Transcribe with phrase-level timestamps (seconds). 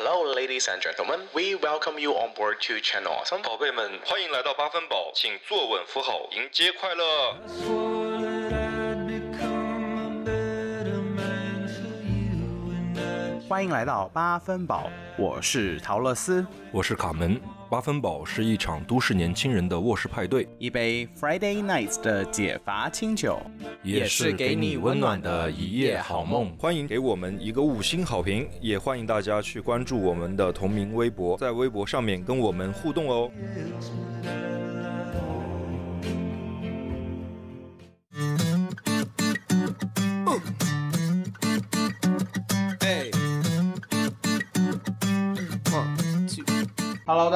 [0.00, 1.26] Hello, ladies and gentlemen.
[1.34, 3.42] We welcome you on board to Channel Awesome.
[3.42, 7.34] 宝贝们，欢迎来到八分饱，请坐稳扶好，迎接快乐。
[7.48, 16.46] swore that I'd become a better man for you and I 欢迎来到八分饱，我是陶乐斯。
[16.70, 17.40] 我是卡门。
[17.70, 23.38] 八分饱是一场都市年轻人的卧室派对，一杯 Friday Nights 的解乏清酒，
[23.82, 26.50] 也是给你温暖的一夜好梦。
[26.56, 33.30] 欢迎给我们一个五星好评，也欢迎大家去关注我们的同名微博，在微博上面跟我们互动哦。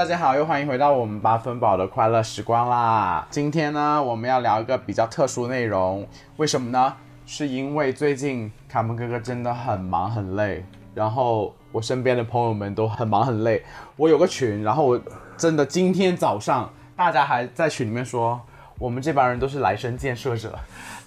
[0.02, 3.24] 大家好，又欢迎回到我们八分饱的快乐时光啦。
[3.30, 6.04] 今天呢，我们要聊一个比较特殊内容，
[6.38, 6.92] 为什么呢？
[7.24, 13.62] 是因为最近卡门哥哥真的很忙很累，然后我身边的朋友们都很忙很累。
[13.94, 15.00] 我有个群，然后我
[15.36, 18.40] 真的今天早上大家还在群里面说，
[18.80, 20.58] 我们这帮人都是来生建设者，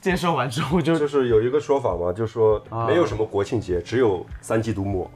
[0.06, 5.10] 建设完之后就就是有一个说法嘛，就说没有什么国庆节，只有三季度末。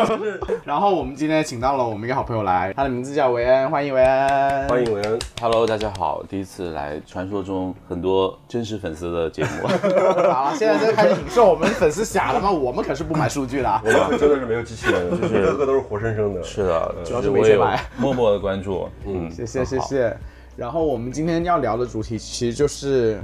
[0.62, 9.66] 然后我们今天请到了我们一个好朋友来，他的名字叫维恩，欢迎维恩，欢迎维恩，Hello，大家好，第一次来传说中很多真实粉丝的节目。
[10.30, 12.50] 好了，现在就开始影射我们粉丝傻了吗？
[12.50, 13.80] 我们可是不买数据的啊。
[13.82, 16.42] 我们真的是没有机器人，就是个个都是活生生的。
[16.42, 18.86] 是的，主要是没钱买默默的关注。
[19.06, 20.14] 嗯，谢谢谢谢。
[20.56, 23.18] 然后我们今天要聊的主题其实就是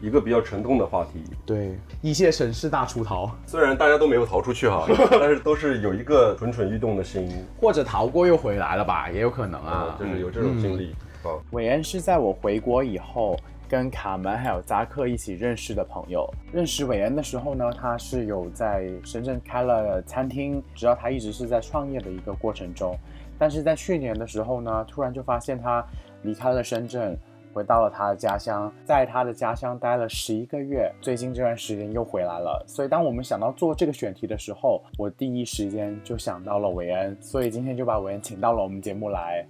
[0.00, 1.22] 一个比较沉痛的话题。
[1.44, 7.28] 对一线城市大出逃，虽然大家都没有逃出去哈， 但是都是有一个蠢蠢欲动的心，
[7.60, 9.98] 或者逃过又回来了吧，也有可能啊啊，。
[9.98, 10.92] 就是有这种经历。
[11.22, 13.36] 啊，韦恩是在我回国以后，
[13.68, 16.32] 跟卡门还有扎克一起认识的朋友。
[16.52, 22.96] 认识韦恩的时候呢，他是有在深圳开了餐厅，直到他一直是在创业的一个过程中。
[23.36, 25.84] 但是在去年的时候呢，突然就发现他
[26.22, 27.18] 离开了深圳，
[27.58, 30.88] 回到了他的家乡，在他的家乡待了十一个月。
[31.00, 39.44] 最近这段时间又回来了，所以当我们想到做这个选题的时候，我第一时间就想到了韦恩，所以今天就把韦恩请到了我们节目来。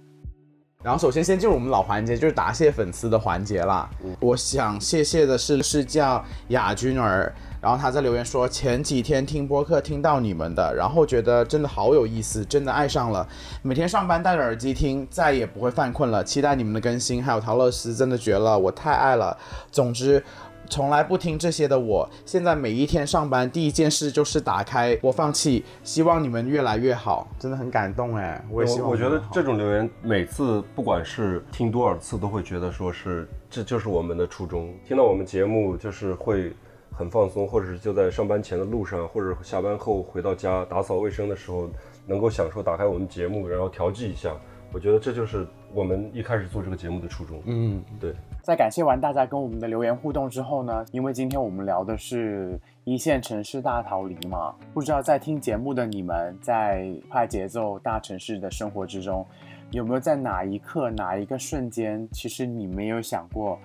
[0.81, 3.89] 然后首先先进入我们老环节，就是答谢粉丝的环节啦。
[4.21, 13.27] 我想谢谢的是是叫雅君儿，然后他在留言说前几天听播客听到你们的，然后觉得真的好有意思，真的爱上了。
[13.61, 16.23] 每天上班戴着耳机听，再也不会犯困了。
[16.23, 19.37] 期待你们的更新，还有陶乐斯真的绝了，我太爱了。
[19.69, 20.23] 总之。
[20.69, 28.39] 从来不听这些的我，现在每一天上班第一件事就是打开播放器，希望你们越来越好，真的很感动哎！
[28.51, 34.73] 我也希望我我觉得这种留言每次不管是听多少次，都会觉得说是这就是我们的初衷。
[34.87, 36.53] 听到我们节目就是会
[36.91, 41.67] 很放松，或者是就在上班前的路上，或者下班后回到家打扫卫生的时候，
[42.05, 44.31] 能够享受打开我们节目，然后调剂一下。
[44.71, 47.41] 我觉得这就是我们一开始做这个节目的初衷。
[47.45, 48.13] 嗯，对。
[48.49, 59.23] 在感谢完大家跟我们的留言互动之后呢，因为今天我们聊的是一线城市大逃离嘛，不知道在听节目的你们，在快节奏大城市的生活之中，
[59.69, 63.59] 有没有在哪一刻、哪一个瞬间，其实你没有想过？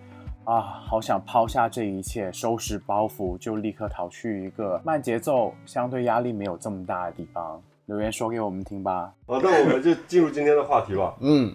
[0.45, 7.59] 啊，好想抛下这一切，收拾包袱，就立刻逃去一个慢节奏、相对压力没有这么大的地方。
[7.87, 9.13] 留言说给我们听吧。
[9.27, 11.15] 好，那我们就进入今天的话题吧。
[11.21, 11.55] 嗯，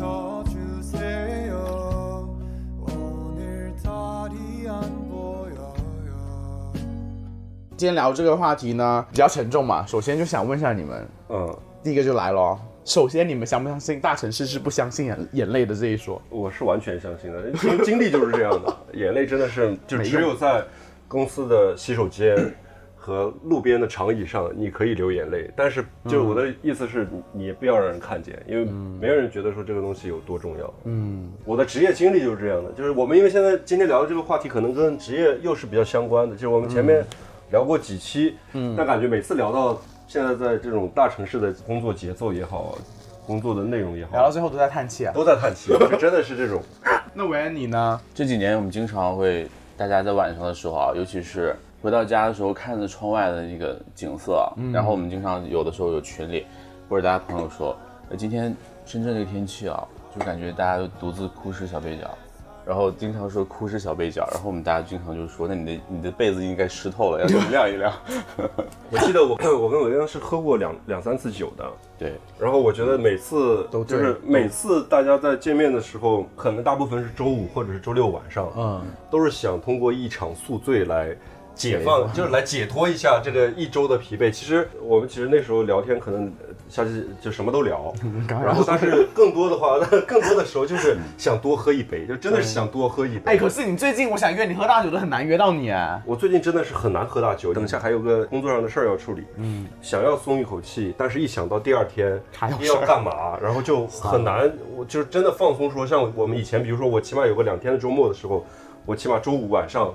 [0.00, 1.56] 켜주세요
[2.80, 5.74] 오늘 달이 안 보여요
[7.76, 12.58] 今天聊这个话题呢比较沉重嘛，首先就想问一下你们，嗯，第一个就来咯。
[12.84, 16.22] 首先，你们相不相信大城市是不相信眼眼泪的这一说？
[16.30, 20.64] 我是完全相信的，经经历就是这样的， 眼泪真的是就只有在
[21.08, 22.36] 公司的洗手间
[23.03, 25.49] 和路边的长椅上，你可以流眼泪。
[25.55, 30.71] 但是就是我的意思是，你你不要让人看见，因为没有人觉得说这个东西有多重要。
[30.83, 37.03] 嗯，我的职业经历就是这样的，就是我们因为现在今天聊的这个话题，可能跟职业又是比较相关的，就是我们前面
[37.49, 42.77] 聊过几期，嗯，但感觉每次聊到现在在这种大城市的工作节奏也好，
[43.25, 45.11] 工作的内容也好，聊到最后都在叹气啊。
[45.15, 46.61] 都在叹气，就真的是这种。
[47.15, 47.99] 那韦恩你呢？
[48.13, 56.45] 这几年我们经常会，大家在晚上的时候啊，尤其是回到家的时候，看着窗外的那个景色啊，然后我们经常有的时候有群里
[56.87, 57.75] 或者大家朋友说，
[58.09, 58.55] 呃，今天
[58.85, 59.83] 深圳这个天气啊，
[60.13, 62.07] 就感觉大家都独自哭湿小被角。
[62.63, 67.91] 然后经常说哭湿小被角，然后我们大家经常就说，那你的你的被子应该湿透了，要去晾一晾。
[68.91, 71.65] 我记得我 我跟伟恩是喝过两两三次酒的，
[71.97, 81.17] 对，然后我觉得每次都就是每次大家在见面的时候，可能大部分是周五或者是周六晚上，嗯，都是想通过一场宿醉来
[81.55, 84.31] 解放，就是来解脱一下这个一周的疲惫。
[84.31, 87.93] 其实我们其实那时候聊天可能呃下去就什么都聊，
[88.27, 89.77] 然后但是 更多的话，
[90.07, 93.33] 更多的时候就是想多喝一杯，就真的是想多喝一杯。
[93.33, 95.69] 哎，可是你最近我想约你喝大酒都很难约到你。
[95.69, 96.01] 啊。
[96.05, 108.45] 我最近真的是很难喝大酒，等一下还有个工作上的事儿要处理，嗯，想要松一口气，但是一想到第二天还要干嘛，然后就很难，我就是真的放松说，像我们以前，比如说我起码有个两天的周末的时候，
[108.85, 109.93] 我起码周五晚上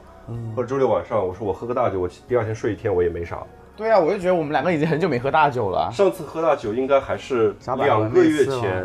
[0.54, 3.42] 或者周六晚上，我说我喝个大酒，我第二天睡一天我也没啥。
[3.76, 5.90] 对啊，我就觉得我们两个已经很久没喝大酒了。
[5.92, 8.82] 上次喝大酒应该还是两个月前，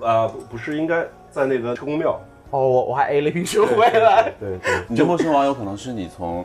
[0.00, 2.20] 啊、不不是应该在那个车公庙，
[2.50, 4.32] 哦，我我还 A 了一瓶酒回来。
[4.40, 4.82] 对对。
[4.88, 6.44] 你这陌生网友可能是你从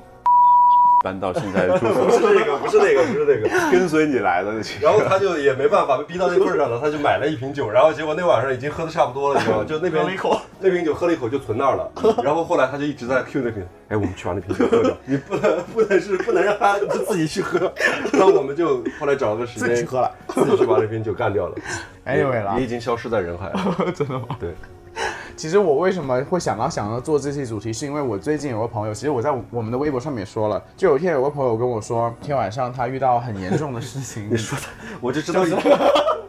[1.02, 3.50] 搬到现在的住所，不是那个，不是那个，不是那个。
[3.72, 4.52] 跟随你来的。
[4.80, 9.66] 然后他就也没办法，被逼到那份儿上了，他就买了一瓶酒，然后结果那晚上已经喝的差不多了，你知道吗？
[9.68, 11.92] 就那边喝了一口，那瓶酒喝了一口就存那儿了。
[12.24, 17.72] 然后后来他就一直在 Q 那瓶，哎，我们去把那瓶酒喝掉，你不能不能是不能让他自己去喝。
[18.14, 21.56] 然后我们就后来找了个时间自己去喝了，自己去把那瓶酒干掉了。
[22.06, 23.92] Anyway 啦也已经消失在人海了。
[23.94, 24.26] 真的吗？
[24.40, 24.50] 对，
[25.42, 34.30] 其实我为什么会想到想要做这期主题，是因为我最近有个朋友，其实我在我们的微博上面也说了，就有一天有个朋友跟我说，天晚上他遇到很严重的事情。
[34.30, 34.66] 你说的
[35.02, 35.56] 我就知道你。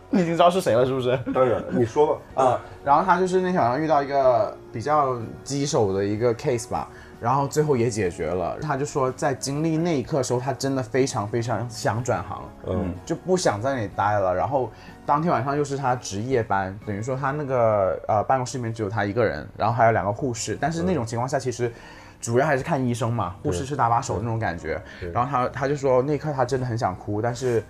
[0.09, 1.14] 你已经知道是谁了，是不是？
[1.35, 2.43] 当然，你说吧。
[2.43, 6.88] 啊、然后他就是那天晚上遇到一个比较棘手的一个 case 吧，
[7.22, 8.58] 然后最后也解决了。
[8.58, 14.34] 他就说，在经历那一刻的时候，他真的非常非常想转行，嗯，就不想在那里待了。
[14.34, 14.69] 然后
[15.06, 20.58] 当天晚上又是他值夜班，等于说他那个呃办公室里面只有他一个人，然后还有两个护士。
[20.60, 21.72] 但是那种情况下，其实
[22.20, 24.82] 主要还是看医生嘛，护士是搭把手那种感觉。
[25.12, 27.64] 然后他他就说那一刻他真的很想哭，但是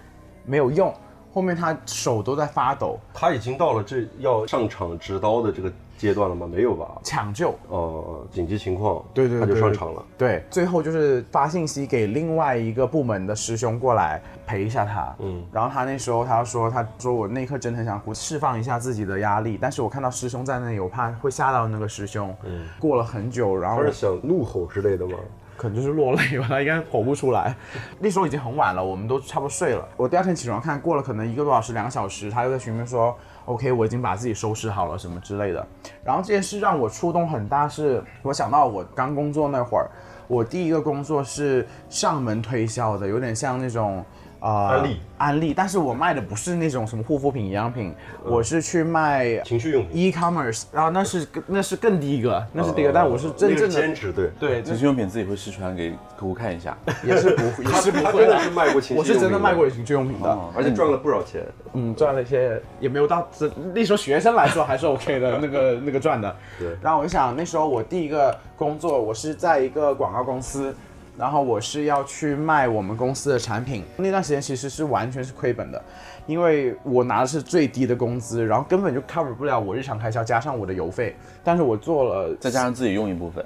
[0.46, 0.94] 没有用。
[1.34, 5.72] 后面他手都在发抖，他已经到了这要上场执刀的这个
[6.02, 6.48] 阶段了吗？
[6.52, 6.90] 没有吧？
[7.04, 10.04] 抢救，呃，紧急情况，对对他就上场了。
[10.18, 15.14] 对，最后就是发信息给另外一个部门的师兄过来陪一下他。
[15.20, 19.56] 嗯然后他那时候他说，他说我那一刻真的很想哭，释放一下自己的压力。
[19.60, 22.34] 但是我看到师兄在那里，我怕会吓到那个师兄。
[22.44, 25.16] 嗯过了很久，然后他是想怒吼之类的吗？
[25.56, 27.54] 可能就是落泪吧，他应该吼不出来。
[28.00, 29.86] 那时候已经很晚了，我们都差不多睡了。
[29.96, 35.66] 我第二天起床看，过了可能一个多小时、两个小时，他又在群里面说：“OK，我已经把自己收拾好了，什么之类的。”
[36.04, 39.90] 然后这件事让我触动很大是，我想到我刚工作那会儿，
[40.28, 44.04] 我第一个工作是上门推销的，有点像那种。
[44.42, 45.00] 呃，安利。
[45.18, 47.94] 安利，但是我卖的不是那种什么护肤品、营养品，
[48.24, 58.24] 我是去卖情趣用品，e-commerce，然后那是更那是更低一个，那是第一个，但我是真正的兼职，对，对，情趣用品自己会试穿给客户看一下，也是不也是不会。
[58.24, 61.46] 真的是卖过情趣用品，我是真的卖过情趣用品的，哦而且赚了不少钱。
[61.74, 66.36] 嗯，赚了一些，也没有到这那时候学生来说还是 OK 的，那个 那个赚的。
[66.58, 66.76] 对。
[66.82, 70.74] 然后我就想，那时候我第一个工作，我是在一个广告公司，
[71.16, 73.84] 然后我是要去卖我们公司的产品。
[73.96, 75.82] 那段时间其实是完全是亏本的，
[76.26, 81.14] 因为我拿的是最低的工资，然后根本就 cover 不了我日常开销，加上我的邮费。
[81.44, 83.44] 但是我做了再加上自己用一部分。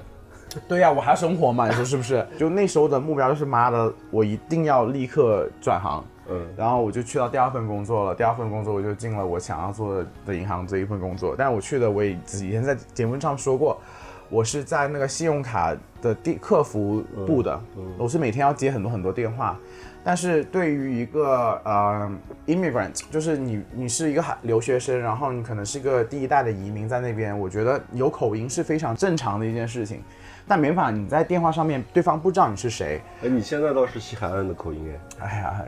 [0.66, 2.26] 对呀、我还要生活嘛， 你说是不是？
[2.38, 6.02] 就那时候的目标就是妈的，我一定要立刻转行。
[6.28, 8.14] 嗯，然后我就去到第二份工作了。
[8.14, 11.34] 第二份工作我就进了我想要做的银行这一份工作。
[11.36, 13.78] 但是我去的我也以前在节目上说过，
[14.28, 17.60] 我是在那个信用卡的店客服部的，
[17.96, 19.58] 我是每天要接很多很多电话。
[20.02, 22.10] 但是对于一个呃
[22.46, 30.02] immigrant，就是你你是一个留学生，然后你可能是一个第一代的移民在那边，我觉得有口音是非常正常的一件事情。
[30.48, 35.64] 但没办法，你在电话上面对方不知道你是谁，哎，你现在倒是西海岸的口音哎，哎呀，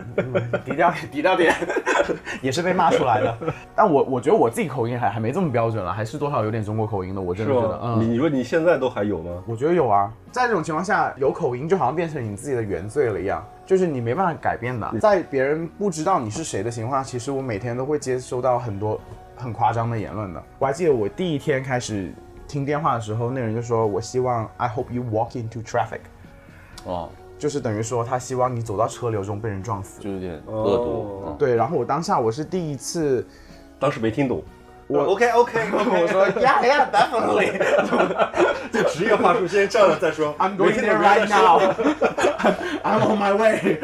[0.65, 1.55] 低调点，低调点，
[2.41, 3.37] 也是被骂出来的。
[3.75, 7.21] 但我我觉得我自己口音还还没这么标准了，还是多少有点中国口音的。
[7.21, 9.43] 我真的觉得，你嗯，你说你现在都还有吗？
[9.47, 10.13] 我觉得有啊。
[10.31, 14.95] 在这种情况下，有口音就好像变成你自己的原罪了一样，就是你没办法改变的。
[15.01, 19.01] 在别人不知道你是谁的情况下，其实我每天都会接收到很多
[19.35, 20.43] 很夸张的言论的。
[20.59, 22.13] 我还记得我第一天开始
[22.49, 26.01] 听电话的时候，那人就说：“我希望 I hope you walk into traffic。”
[26.85, 30.01] 哦，就是等于说他希望你走到车流中被人撞死。
[30.01, 31.37] 就有点恶毒。
[31.39, 33.25] 对，然后我当下我是第一次，
[33.79, 34.43] 当时没听懂。
[34.87, 37.59] 我 OK OK 我说 Yeah Yeah，definitely，
[38.73, 40.35] 就职业话术先上了再说。
[40.39, 41.61] I'm going there right now.
[42.83, 43.79] I'm on my way.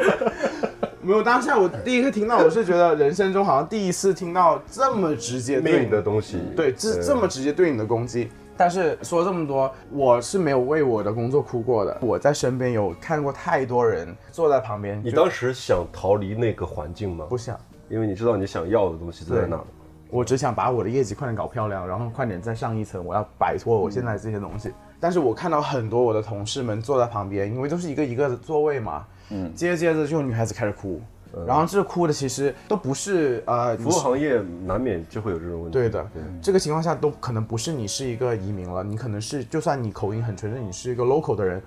[1.01, 8.31] 没有，当下我第一个听到，我是觉得人生中好像第一次听到这么直接对你的东西，对，这这么直接对你的攻击。
[8.57, 11.97] 但是说这么多，我是没有为我的工作哭过的。
[12.01, 17.25] 我在身边有看过太多人坐在旁边，你当时想逃离那个环境吗？
[17.29, 17.59] 不想，
[17.89, 19.59] 因为你知道你想要的东西在对哪。
[20.09, 24.71] 我只想把我的业绩快点搞漂亮，然后快点再上一层，我要摆脱我现在这些东西。
[24.99, 31.01] 但是我看到很多我的同事们坐在旁边，因为都是一个一个的座位嘛，嗯，接着接着就有女孩子开始哭，
[31.45, 35.71] 然后这哭的其实都不是呃，服务行业难免就会有这种问题。
[35.71, 36.07] 对的，
[36.41, 41.61] 这个情况下都可能不是你是一个移民了，你可能是就算你口音很纯正，你是一个 local 的人，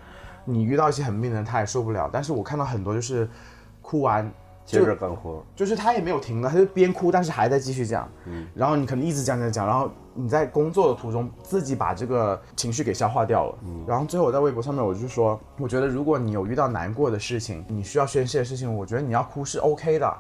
[0.45, 2.09] 你遇到一些很病的人，他也受不了。
[2.13, 3.29] 但是我看到很多就是
[3.83, 4.31] 哭完
[4.65, 5.45] 接着干活。
[5.55, 8.09] 就是他也没有停的，他就边哭，但是还在继续讲。
[8.27, 13.59] 嗯然后你可能一直讲讲讲，然后你在工作的途中自己把这个情绪给消化掉了。
[13.87, 20.13] 然后最后我在微博上面我就说，我觉得如果你有遇到难过的事情，你需要宣泄的事情，我觉得你要哭是 OK 的。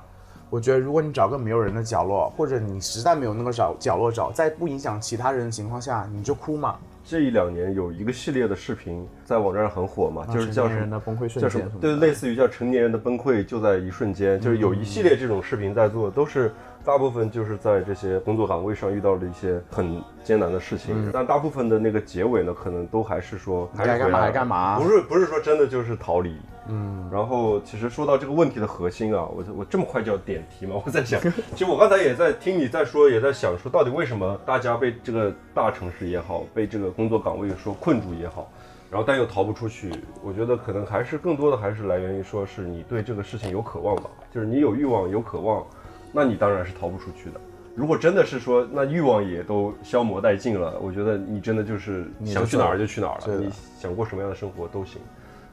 [0.50, 6.76] 我觉得如果你找个没有人的角落，或者你实在没有那个找角落找，在不影响其他人的情况下，你就哭嘛。
[7.04, 11.70] 这一两年有一个系列的视频在网站上很火嘛，就是叫成年什么人的崩溃瞬间什么？
[11.82, 16.52] 对，类似于叫成年人的崩溃就在一瞬间，就是有一系列这种视频在做，都是
[16.88, 26.34] 大部分就是在这些工作岗位上遇到了一些很艰难的事情，但大部分的那个结尾呢，可能都还是说还干嘛来干嘛不是不是说真的就是逃离。
[26.66, 30.80] 嗯，然后其实说到这个问题的核心啊，我我这么快就要点题吗？
[30.82, 31.20] 我在想，
[31.54, 38.50] 其实我刚才也在听你在说，也在想说，到底为什么大家被这个大城市也好，被这个工作岗位说困住也好，
[38.90, 39.92] 然后但又逃不出去？
[40.24, 45.66] 我觉得可能还是更多的还是来源于说是你对这个事情有渴望吧，就是你有欲望有渴望，
[46.12, 47.40] 那你当然是逃不出去的。
[47.74, 53.48] 如果真的是说那欲望也都消磨殆尽了，我觉得你真的就是你想去哪儿就去哪儿了，你
[53.78, 55.00] 想过什么样的生活都行。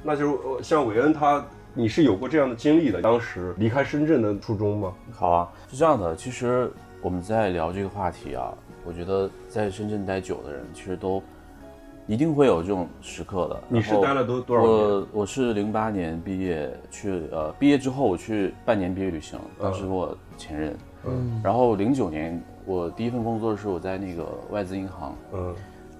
[0.02, 4.94] 那就是呃像韦恩他，你是有过这样的经历的，当时离开深圳的初衷吗？
[5.12, 6.72] 好啊，是这样的，其实
[7.02, 8.52] 我们在聊这个话题啊，
[8.84, 11.22] 我觉得在深圳待久的人，其实都
[12.08, 13.64] 一定会有这种时刻的。
[13.68, 14.74] 你是待了多多少年？
[14.74, 21.42] 我我是零八年毕业去，呃，毕业之后我去半年毕业旅行，当时跟我前任，嗯。
[21.44, 25.56] 然后零九年我第一份工作是我在那个外资银行，嗯，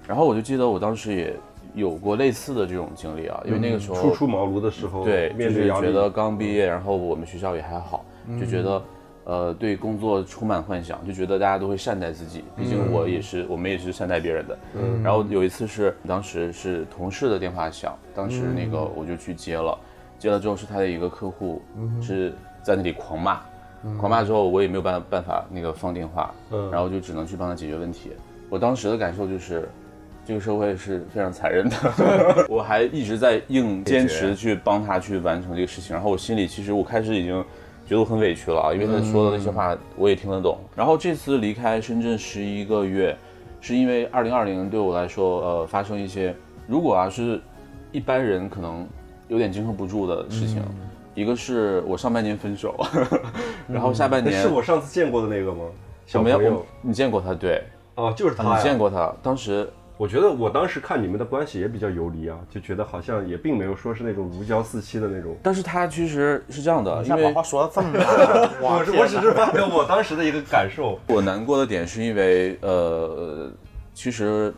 [0.08, 1.36] 然后我就记得我当时也
[1.74, 8.06] 有过类似的这种经历啊，因为那个时候初出茅庐的时候，对，就是觉得刚毕业，然后我们学校也还好，
[8.40, 8.82] 就觉得
[9.26, 14.58] 呃对工作充满幻想，就觉得大家都会善待自己，毕竟我也是，我们也是善待别人的。
[15.04, 19.78] 然后有一次是当时是同事的电话响，当时那个我就去接了，
[20.18, 21.62] 接了之后是他的一个客户
[22.02, 23.42] 是在那里狂骂。
[23.98, 28.12] 狂骂之后，我也没有办办法那个放电话，嗯然后就只能去帮他解决问题。
[28.50, 29.70] 我当时的感受就是，
[30.26, 31.76] 这个社会是非常残忍的，
[32.50, 35.96] 我还一直在硬坚持去帮他去完成这个事情。
[35.96, 37.44] 然后我心里其实我开始已经
[37.86, 40.58] 觉得我很委屈了啊，因为他说的那些话我也听得懂。
[40.76, 43.16] 然后这次离开深圳十一个月，
[43.62, 46.36] 是因为二零二零对我来说，呃，发生一些
[46.68, 47.40] 如果啊是
[47.92, 48.88] 一般人可能
[49.28, 50.62] 有点经受不住的事情。
[51.16, 52.76] 一个是我上半年分手，
[53.68, 55.64] 然后下半年那是我上次见过的那个吗？
[56.06, 57.64] 小我没有，朋友我你见过他对，
[57.96, 59.68] 啊，就是他呀你见过他，当时
[59.98, 65.36] 我觉得我当时看你们的关系也比较游离啊，就觉得好像也并没有说是那种如胶似漆的那种。
[65.42, 68.06] 但是他其实是这样的，因为话说的这么满，
[68.62, 71.00] 我是我只是发表我当时的一个感受。
[71.08, 73.50] 我难过的点是因为呃，
[73.94, 74.54] 其实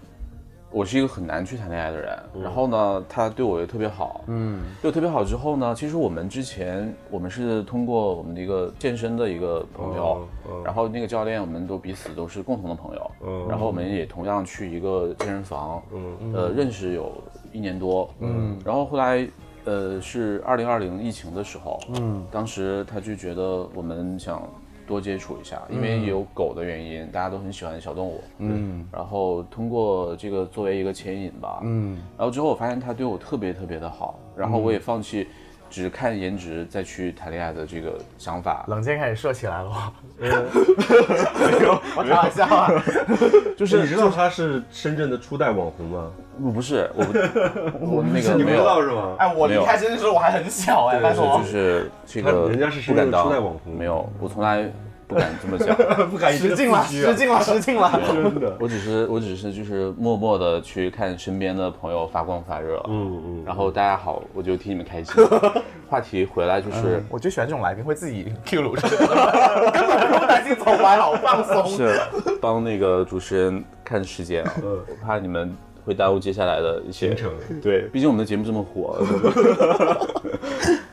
[0.77, 10.27] 我是一个很难去谈恋爱的人，然后呢，他对我也特别好，嗯，对我特别好之后呢，其实我们之前我们是通过我们的一个健身的一个朋友，
[10.63, 16.31] 然后那个教练我们都彼此都是共同的朋友，嗯然后我们也同样去一个健身房，嗯。
[16.35, 17.11] 呃，认识有
[17.51, 19.27] 一年多，嗯，然后后来。
[19.69, 24.41] 呃，是二零二零疫情的时候，嗯，当时他就觉得我们想
[24.87, 35.27] 多接触一下，因为有狗的原因，大家都很喜欢小动物，嗯，然后通过这个作为一个牵引吧，嗯，然后之后我发现他对我特别特别的好，然后我也放弃
[35.69, 39.93] 只看颜值再去谈恋爱的这个想法，冷箭开始射起来了。
[41.95, 42.71] 我开玩笑啊，
[43.57, 46.11] 就是你知道他是深圳的初代网红吗？
[46.41, 47.11] 不不是我不
[47.97, 49.15] 我那个你不知没有，道是吗？
[49.19, 52.21] 哎，我没有离开深圳的时候我还很小哎，拜托是就。
[52.21, 54.71] 是这个人家是不敢当初代网红没有，我从来
[55.07, 55.75] 不敢这么讲。
[56.09, 57.99] 不敢失敬了，失敬了，失敬了。
[58.07, 58.55] 真的。
[58.59, 65.13] 我只是我只是就是默默的去看身边的朋友发光发热，嗯嗯，然后大家好，我就替你们开心。
[65.89, 71.65] 话题回来就是、我就喜欢这种来宾会自己 Q 鲁根本不用担心走歪，好放松。
[71.67, 71.97] 是
[72.41, 75.55] 帮那个主持人看时间啊，我怕你们
[75.87, 77.31] 会耽误接下来的一些行程。
[77.61, 78.99] 对，毕竟我们的节目这么火。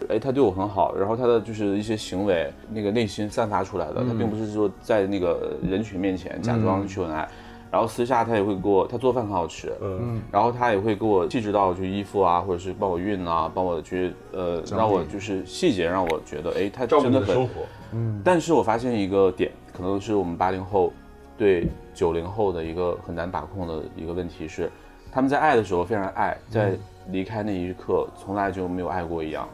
[0.08, 7.26] 哎，他对我很好，然后他的就是一些行为，那个内心散发出来的，他并不是说在那个人群面前假装秀恩爱，
[7.70, 17.48] 然后私下他也会给我，他做饭很好吃，嗯，然后他也会给我细致到就衣服啊，或者是帮我熨啊，帮我去呃，让我就是细节让我觉得，哎，他真的很
[17.92, 18.20] 嗯。
[18.22, 20.92] 但是我发现一个点，可能是我们八零后
[21.36, 24.70] 对九零后的一个很难把控的一个问题是，
[25.14, 29.48] 他们在爱的时候非常爱，在离开那一刻从来就没有爱过一样。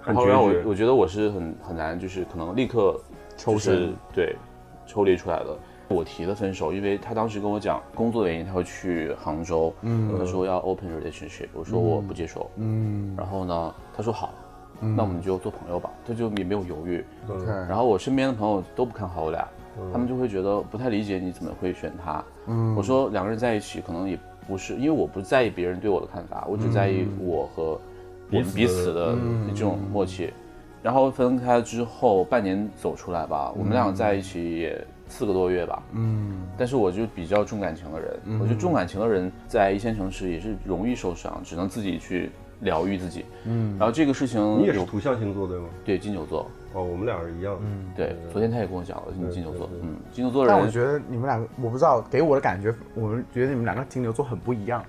[0.00, 3.00] 很然后让我我觉得我是很很难，就是可能立刻
[3.36, 4.34] 抽身对
[4.86, 5.56] 抽离出来的。
[5.86, 13.14] 我提的分手，因为他当时跟我讲工作的原因，他会去杭州，嗯，他说要 open relationship，我说我不接受，嗯。
[13.16, 14.34] 然后呢，他说好，
[14.80, 17.04] 那我们就做朋友吧，他就也没有犹豫。
[17.30, 19.48] ，OK，然后我身边的朋友都不看好我俩，
[19.92, 22.22] 他们就会觉得不太理解你怎么会选他。
[22.48, 22.74] 嗯。
[22.76, 27.78] 我说两个人在一起可能也不是，因为我不在意别人对我的看法，我只在意我和
[28.30, 29.14] 我们彼此的
[29.50, 30.32] 这种默契。
[30.82, 35.82] 然后分开之后半年走出来吧，我们俩在一起也四个多月吧。
[35.92, 43.24] 嗯但是我就比较重感情的人，我觉得重感情的人在一线城市也是容易受伤，只能自己去疗愈自己。
[43.44, 45.66] 嗯然后这个事情你也是土象星座对吗？
[45.84, 47.60] 对金牛座，哦，我们俩是一样的。
[47.62, 47.92] 嗯。
[47.96, 54.84] 对，昨天他也跟我讲了，你金牛座嗯，金牛座的人，但我觉得你们两个，我不知道，给我的感觉，我们觉得你们两个金牛座很不一样。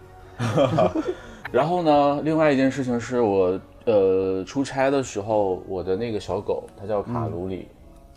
[1.51, 7.67] 然后呢，另外一件事情是我呃出差的时候，我的那个小狗它叫卡鲁里，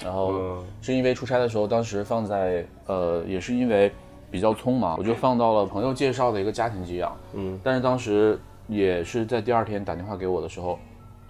[0.05, 3.91] 然后嗯是因为出差的时候，当时放在呃也是因为
[4.31, 8.39] 比较匆忙，我就放到了朋友介绍的一个家庭寄养，嗯，但是当时
[8.69, 10.79] 也是在第二天打电话给我的时候，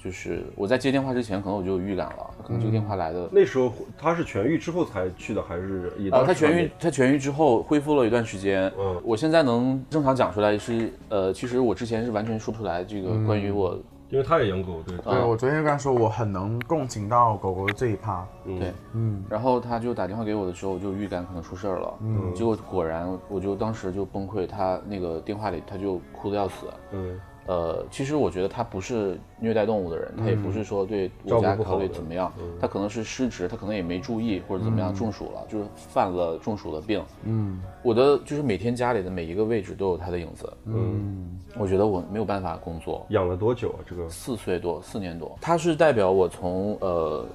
[0.02, 8.72] 就是我在接电话之前，可能我就有预感了，可能这个电话来的那时候他是痊愈之后才去的，还是也啊，当时还没他痊愈，他痊愈之后恢复了一段时间。
[8.78, 13.78] 嗯我现在能正常讲出来是，呃，其实我之前是完全说不出来这个关于我，
[14.10, 18.26] 因为他也养狗，对，啊对我昨天就跟他说，我很能共情到狗狗的这一趴。
[18.44, 21.94] 嗯对，嗯然后他就打电话给我的时候，我就预感可能出事儿了。
[22.00, 26.66] 嗯结果果然，我就当时就崩溃，他那个电话里他就哭的要死。
[26.92, 37.02] 嗯呃，其实我觉得他不是虐待动物的人，他也不是说对我家考虑怎么样，他可能是失职，他可能也没注意或者怎么样中暑了，就是犯了中暑的病。
[37.24, 37.60] 嗯。
[37.82, 41.40] 我的就是每天家里的每一个位置都有他的影子，嗯。
[41.58, 43.04] 我觉得我没有办法工作。
[43.10, 43.78] 养了多久啊？
[43.86, 44.08] 这个？
[44.08, 47.26] 四岁多，四年多，他是代表我从呃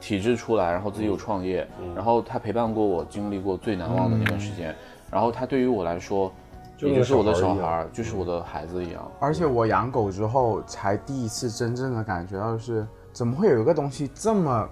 [0.00, 4.74] 体制出来，然后自己有创业，然后他陪伴过我，经历过最难忘的那段时间，
[5.10, 6.32] 然后他对于我来说，
[6.80, 9.06] 就也就是我的小孩就是我的孩子一样。
[9.18, 14.66] 而且我养狗之后，才第一次真正的感觉到是，怎么会有一个东西这么，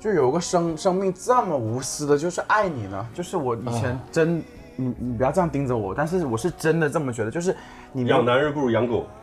[0.00, 3.06] 就有个生生命这么无私的，就是爱你呢？
[3.12, 4.42] 就是我以前真，
[4.74, 7.54] 你你不要这样盯着我，但是我是真的这么觉得，就是
[7.92, 9.04] 你养男人不如养狗。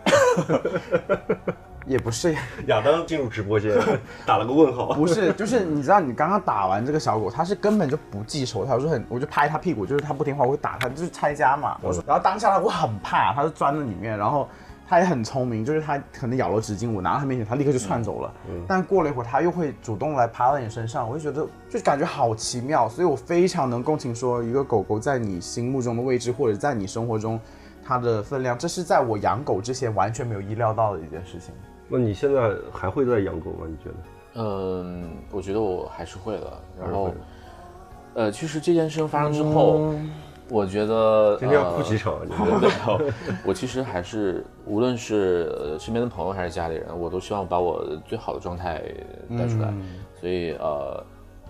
[1.85, 2.35] 也不是，
[2.67, 3.71] 亚当进入直播间，
[4.25, 4.93] 打了个问号。
[4.95, 11.77] 不是，就是你知道，你刚刚打完这个小狗，它是根本就不记仇，它我就很，我就拍它屁股，就是它不听话，我会打它，就是拆家嘛。
[11.81, 14.47] 我说，然后当下它我很怕，它就钻在里面，然后
[14.87, 18.33] 它也很聪明，就是它可能咬了纸巾，我拿到它面前，它立刻就窜走了。
[18.67, 27.39] 但过了一会儿，它又会主动来爬到你身上，我就觉得就感觉好奇妙，所以我非常能共情说一个狗狗在你心目中的位置，或者在你生活中
[27.83, 31.53] 它的分量，这是在我养狗之前完全没有意料到的一件事情。
[31.87, 33.65] 那你现在还会再养狗吗？
[33.67, 33.95] 你觉得？
[34.41, 36.53] 嗯，我觉得我还是会的。
[36.79, 37.13] 然后
[38.15, 39.93] 呃，其实这件事情发生之后，
[40.49, 42.21] 我觉得今天要呃哭几场啊？
[42.23, 43.11] 你 没有，
[43.45, 48.81] 我其实还是无论是呃身边的朋友还是家里人，我都希望把我最好的状态
[49.37, 49.73] 带出来。
[50.19, 51.03] 所以呃，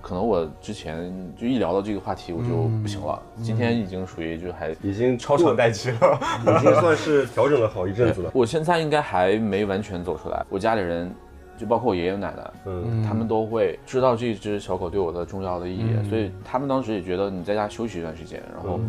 [0.06, 4.70] 可能我之前就一聊到这个话题我就不行了，今天已经属于就还。
[4.84, 6.20] 已经超长待机了。
[6.46, 8.30] 已经算是调整了好一阵子了。
[8.32, 11.12] 我现在应该还没完全走出来，我家里人，
[11.58, 18.80] 就包括我爷爷奶奶，嗯，他们都会知道这只小狗对我的重要的意义，所以他们当时也觉得你在家休息一段时间，然后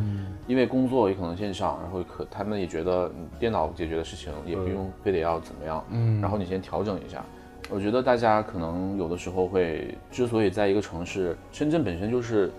[0.47, 7.25] 因为工作也可能线上，然后可他们也觉得嗯电脑解决的事情也不用非得要怎么样，嗯，然后你先调整一下。
[7.69, 12.51] 我觉得大家可能有的时候会，之所以在一个城市，深圳本身就是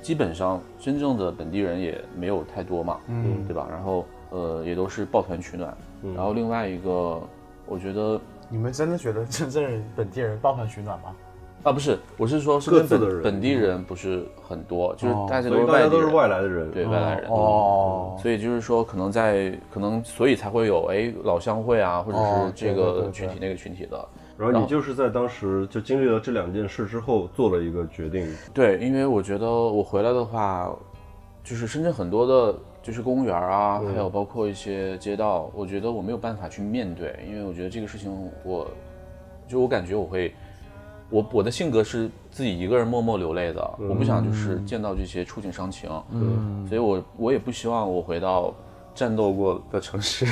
[0.00, 3.66] 基本上真正的本地人也没有太多嘛，嗯，对吧？
[3.70, 5.76] 然后呃也都是抱团取暖，
[6.14, 7.20] 然后另外一个
[7.66, 11.14] 我觉得你们真的觉得深圳人本地人抱团取暖吗？
[11.62, 16.70] 啊，不是，我是说，是跟各自的人本本地人不是很多，就是哦大家都所以大家都是是外地人，外来的人。
[16.70, 28.26] 对外来人，哦，所以就是说，可能在可能所以才会有哎老乡会啊，或者哦是这个群体那个群体的，然后你就是在当时就经历了这两件事之后做了一个决定。
[28.52, 30.74] 对，因为我觉得我回来的话，
[31.44, 38.10] 就是深圳很多的，就是公园啊，还有包括一些街道，我觉得我没有办法去面对，因为我觉得这个事情
[38.42, 38.68] 我，
[39.46, 40.34] 就我感觉我会，
[41.10, 48.52] 我我的性格是自己一个人默默流泪的，我不想就是见到这些触景伤情，嗯，所以我我也不希望我回到
[48.94, 50.24] 战斗过的城市，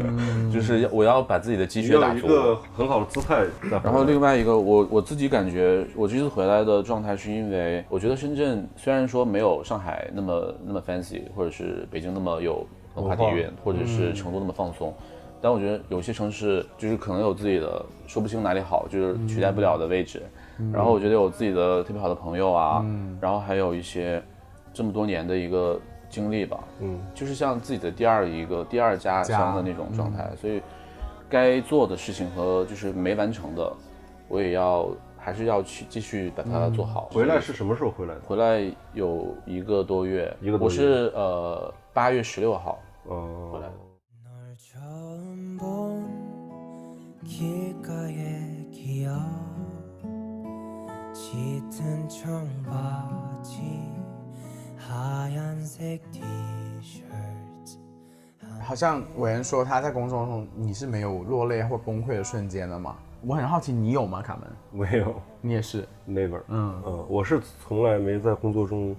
[0.52, 2.26] 就是要我要把自己的积蓄打出。
[2.26, 3.44] 一个很好的姿态。
[3.82, 14.94] 然后另外一个，我我自己感觉，我这次回来的状态是因为，我觉得深圳虽然说没有上海那么那么 fancy，或者是北京那么有文化底蕴，或者是成都那么放松。
[15.42, 20.22] 但我觉得有些城市就是可能有自己的说不清哪里好，就是取代不了的位置。
[20.72, 22.82] 然后我觉得有自己的特别好的朋友啊，
[23.20, 24.22] 然后还有一些
[24.72, 30.62] 这么多年的一个经历吧，嗯，就是像自己的第二一个第二家乡的那种状态，所以
[31.28, 33.72] 该做的事情和就是没完成的，
[34.28, 34.88] 我也要
[35.18, 37.08] 还是要去继续把它做好。
[37.12, 38.20] 回来是什么时候回来的？
[38.20, 40.64] 回来有一个多月，一个多月。
[40.64, 42.78] 我是呃八月十六号
[43.10, 43.74] 嗯回来的。
[44.24, 44.30] 널
[58.62, 62.96] 好像伟恩说他在工作中你是没有落泪或崩溃的瞬间的嘛？
[63.22, 64.48] 我很好奇你有吗，卡门？
[64.88, 66.40] 没有 你也是，，never。
[66.48, 68.94] 嗯嗯，我是从来没在工作中，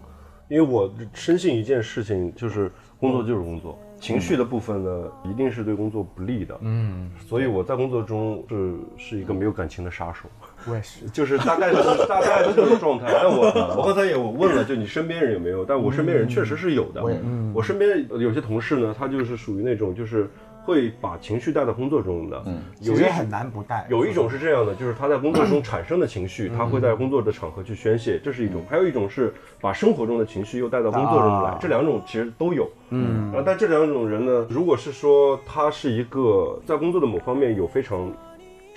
[0.50, 6.58] 因为我深信一件事情，就是工作就是工作，情绪的部分呢，一定是对工作不利的。
[6.62, 10.28] 嗯，所以我在工作中是是一个没有感情的杀手，
[10.66, 11.06] 我也是。
[11.10, 11.76] 就是大概是
[12.08, 13.08] 大概是这种状态。
[13.14, 13.46] 但我
[13.78, 15.64] 我刚才也我问了，就你身边人有没有？
[15.66, 17.04] 但我身边人确实是有的。
[17.04, 20.30] 我也嗯我身边有些同事呢，他就是属于那种就是
[20.64, 22.44] 会把情绪带到工作中的。
[22.46, 23.88] 嗯，有一其实很难不带。
[23.90, 32.70] 有一种是这样的，就是他在工作中产生的情绪，他会在工作的场合去宣泄，这是一种；还有一种是把生活中的情绪又带到工作中来啊，这两种其实都有。
[32.90, 38.12] 嗯，啊，但这两种人呢，如果是说他是一个在工作的某方面有非常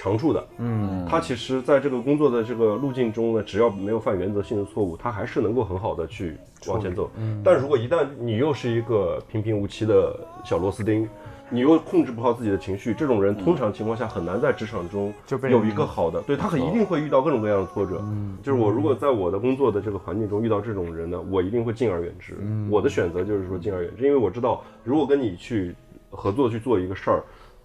[0.02, 7.10] 长处的，嗯，他其实在这个工作的这个路径中呢，只要没有犯原则性的错误，他还是能够很好的去往前走。
[7.18, 11.06] 嗯但如果一旦你又是一个平平无奇的小螺丝钉，
[11.50, 15.12] 你又控制不好自己的情绪，这种人通常情况下很难在职场中
[15.50, 17.98] 有一个好的，对他很一定会遇到各种各样的挫折。
[18.02, 22.38] 嗯就是我如果在我的工作的这个环境中遇到这种人呢，我一定会敬而远之。
[22.40, 25.74] 嗯我的选择就是说敬而远之，因为我知道如果跟你去
[26.08, 27.22] 合作去做一个事儿，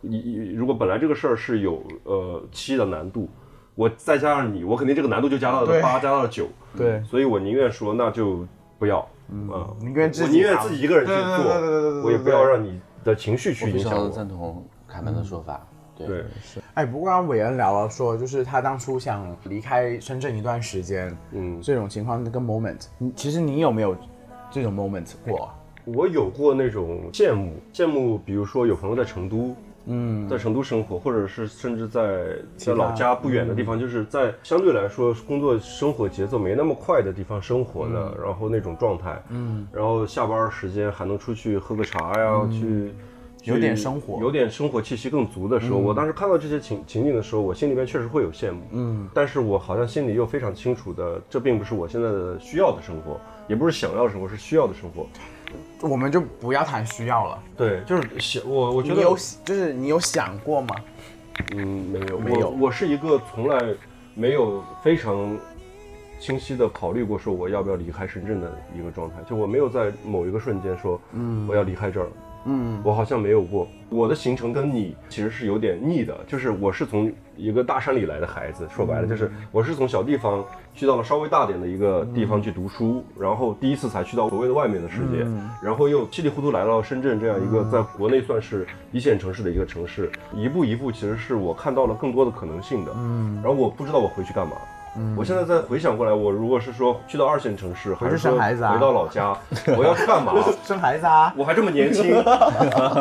[0.08, 3.30] 你你如果本来这个事儿是有呃七的难度，
[3.76, 6.48] 我再加上你，我肯定这个难度就加到了八，加到了九。
[6.78, 8.46] 对所以我宁愿说那就
[8.78, 14.10] 不要，嗯，宁愿自己我宁愿自己一个人去对对对对对对对做，我也不要让你的情绪去我非常影响我。
[14.10, 15.65] 赞同凯门的说法，
[15.98, 23.96] 对是，哎，不过刚刚伟恩聊了说，就是他当初想离开深圳一段时间，嗯，这种情况那个 moment，你其实你有没有
[24.52, 25.50] 这种 moment 过？
[25.86, 42.91] 我有过那种羡慕，羡慕，比如说有朋友在成都，嗯，在成都生活，或者是甚至在在老家不远的地方，就是在相对来说工作生活节奏没那么快的地方生活的，然后那种状态，嗯，然后下班时间还能出去喝个茶呀，去。
[43.43, 55.06] 去有点生活有点生活气息更足的时候，我当时看到这些情情景的时候，我心里面确实会有羡慕，嗯，但是我好像心里又非常清楚的，这并不是我现在的需要的生活，也不是想要的生活，是需要的生活。
[55.82, 57.44] 我们就不要谈需要了。
[57.58, 60.76] 对，就是想我，我觉得你有就是你有想过吗？
[61.56, 62.58] 嗯，没有，没有我。
[62.68, 63.62] 我是一个从来
[64.13, 65.38] 没有非常
[66.20, 72.08] 清晰的考虑过说我要不要离开深圳的一个状态，就我没有在某一个瞬间说，嗯，我要离开这儿。
[72.46, 73.68] 嗯，我好像没有过。
[73.90, 85.26] 我的行程跟你其实是有点逆的，就是我是从一个大山里来的孩子，说白了就是我是从小地方去到了稍微大点的一个地方去读书，然后第一次才去到所谓的外面的世界，
[85.62, 94.54] 然后又稀里糊涂来到深圳这样一个在国内算是一线城市的一个城市，一步一步其实是我看到了更多的可能性的，嗯，然后我不知道我回去干嘛。
[95.16, 99.38] 我现在再回想过来，我如果是说去到二线城市，还是说生孩子啊回到老家，
[99.78, 100.34] 我要去干嘛？
[100.64, 101.34] 生孩子啊？
[101.38, 102.04] 我还这么年轻，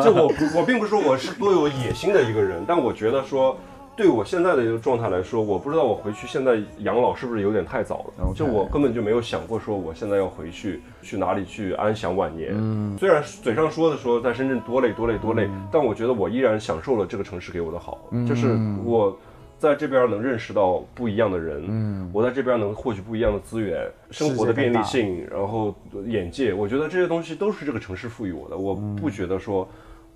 [0.03, 3.57] 就 我我并不是说我是多有野心的一个人，但我觉得说，
[3.95, 12.51] 对我现在的一个状态来说，我不知道我回去现在养老是不是有点太早了就我根本就没有想过说我现在要回去去哪里去安享晚年。
[12.53, 19.17] 嗯，虽然嘴上说的说在深圳多累多累多累，但我觉得我依然享受了这个城市给我的好，就是我。
[19.57, 25.73] 在这边能认识到不一样的人，嗯，我在这边能获取不一样的资源，生活的便利性，然后
[26.05, 29.67] 眼界，我觉得这些东西都是这个城市赋予我的，我不觉得说。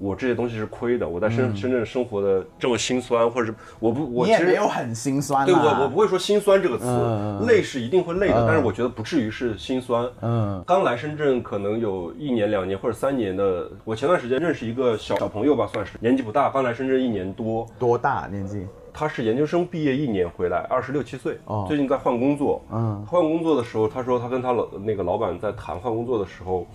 [0.02, 10.10] 我这些东西是亏的，我在深、深圳生活的这么心酸，或者是我不我其实没有很心酸对啊我我不会说心酸这个词，嗯累是一定会累的，但是我觉得不至于是心酸。
[10.22, 18.66] 嗯，刚来深圳可能有一年、两年或者三年的，我前段时间认识一个小小朋友吧，算是年纪不大，刚来深圳一年多，多大年纪？
[18.94, 21.66] 他是研究生毕业一年回来，二十六七岁，哦。
[21.68, 22.62] 最近在换工作。
[22.72, 23.06] 嗯。
[23.06, 26.68] 换工作的时候，他说他跟他老那个老板在谈换工作的时候，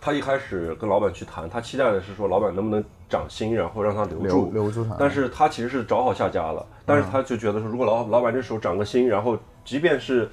[0.00, 4.50] 他一开始跟老板去谈，他期待的是说老板能不能涨薪，然后让他留留住。
[4.52, 4.96] 留住他。
[4.98, 10.28] 但是他其实是找好下家了，但是他就觉得说，如果老老板这时候涨个薪，然后即便是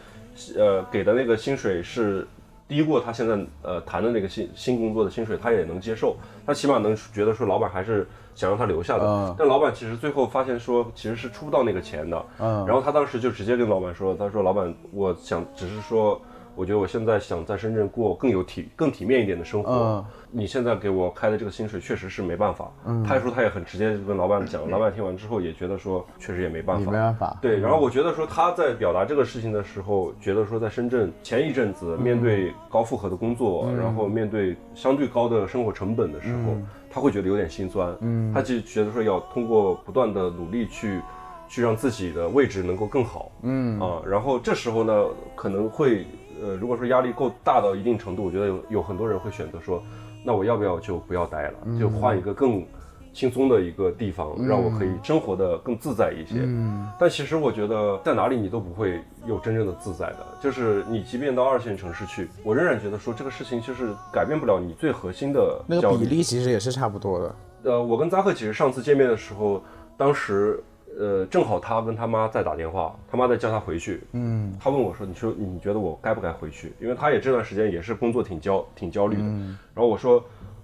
[0.57, 2.27] 呃给的那个薪水是。
[2.67, 9.05] 低过他现在呃谈的那个新新工作的薪水，他也能接受，他起码能觉得说老板还是想让他留下的。
[9.05, 16.19] 嗯但老板其实最后发现说其实是出不到那个钱的，嗯然后他当时就直接跟老板说，他说老板，我想只是说。
[16.53, 19.71] 我觉得我现在想在深圳过更有体、更体面一点的生活。
[19.71, 22.71] 嗯你现在给我开的这个薪水确实是没办法。
[23.05, 26.91] 他说他也很直接地跟老板讲，老板听完之后也觉得说确实也没办法。
[26.91, 27.37] 没办法。
[27.41, 36.53] 对，然后我觉得说他在表达这个事情的时候，觉得说在深圳前一阵子面对高负荷的工作，然后面对相对高的生活成本的时候，
[36.91, 37.95] 他会觉得有点心酸。
[38.01, 41.01] 嗯，他就觉得说要通过不断的努力去。
[41.53, 46.07] 去让自己的位置能够更好，嗯啊，然后这时候呢，可能会，
[46.41, 49.83] 呃，如果说压力够大到一定程度，我觉得有有很多人会选择说，
[50.23, 52.65] 那我要不要就不要待了，就换一个更
[53.13, 56.39] 轻松的一个地方，让我可以生活的更自在一些。
[56.43, 67.35] 嗯，但其实我觉得在哪里你都不会有真正的自在的，就是你即便到二线城市去，我仍然觉得说这个事情就是改变不了你最核心的那个比例其实也是差不多的。
[67.63, 69.61] 呃，我跟扎克其实上次见面的时候，
[69.97, 70.63] 当时
[70.97, 74.01] 呃正好他跟他妈在打电话，他妈在叫他回去。
[74.13, 79.23] 嗯，他问我说：“你说你觉得我该不该回去？”因为他也这段时间也是工作挺焦挺焦虑的。
[79.23, 80.23] 然后我说。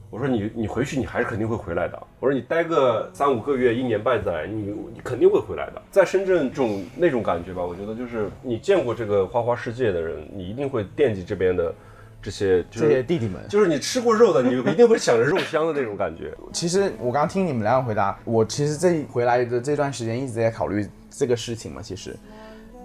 [0.10, 2.02] 我说你你回去你还是肯定会回来的。
[2.20, 5.82] 我说你待个三五个月一年半载，你你肯定会回来的。
[5.92, 11.74] 在深圳这种那种感觉吧，我觉得就是你见过这个花花世界的人，你一定会惦记这边的
[12.22, 16.34] 这些就是这些弟弟们，就是你吃过肉的，你一定会想着肉香的那种感觉。
[16.54, 21.82] 其实我刚刚听你们两个回答，我其实这回来的这段时间一直在考虑这个事情嘛。
[21.82, 22.16] 其实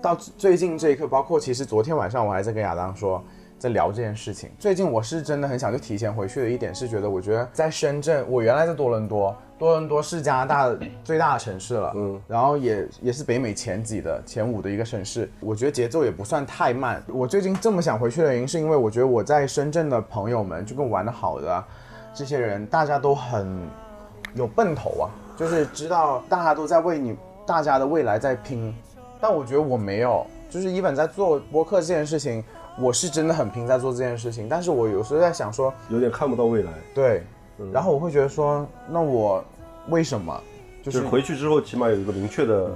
[0.03, 3.25] 到最近这一刻，包括其实昨天晚上我还在跟亚当说，
[3.63, 4.51] 在聊这件事情。
[4.59, 17.01] 最近我是真的很想就提前回去的一点是觉得，我觉得在深圳，我原来在多伦多，多伦多是加拿大最大的城市了，嗯，然后也也是北美前几的前五的一个城市，我觉得节奏也不算太慢。
[17.07, 21.65] 我最近这么想回去的原因，是因为我觉得我在深圳的朋友们，就跟我玩的好的啊
[22.13, 23.57] 这些人，大家都很
[24.35, 28.75] 有奔头啊，就是知道大家都在为你大家的未来在拼，
[29.21, 32.43] 但我觉得我没有，就是一本在做播客这件事情，
[32.79, 36.73] 我是真的很拼在做这件事情，但是我有时候在想说，有点看不到未来。
[36.95, 37.23] 对，
[37.73, 39.45] 然后我会觉得说，那我
[39.89, 40.41] 为什么？
[40.83, 42.71] 就就是是回去之后，起码有一个明确的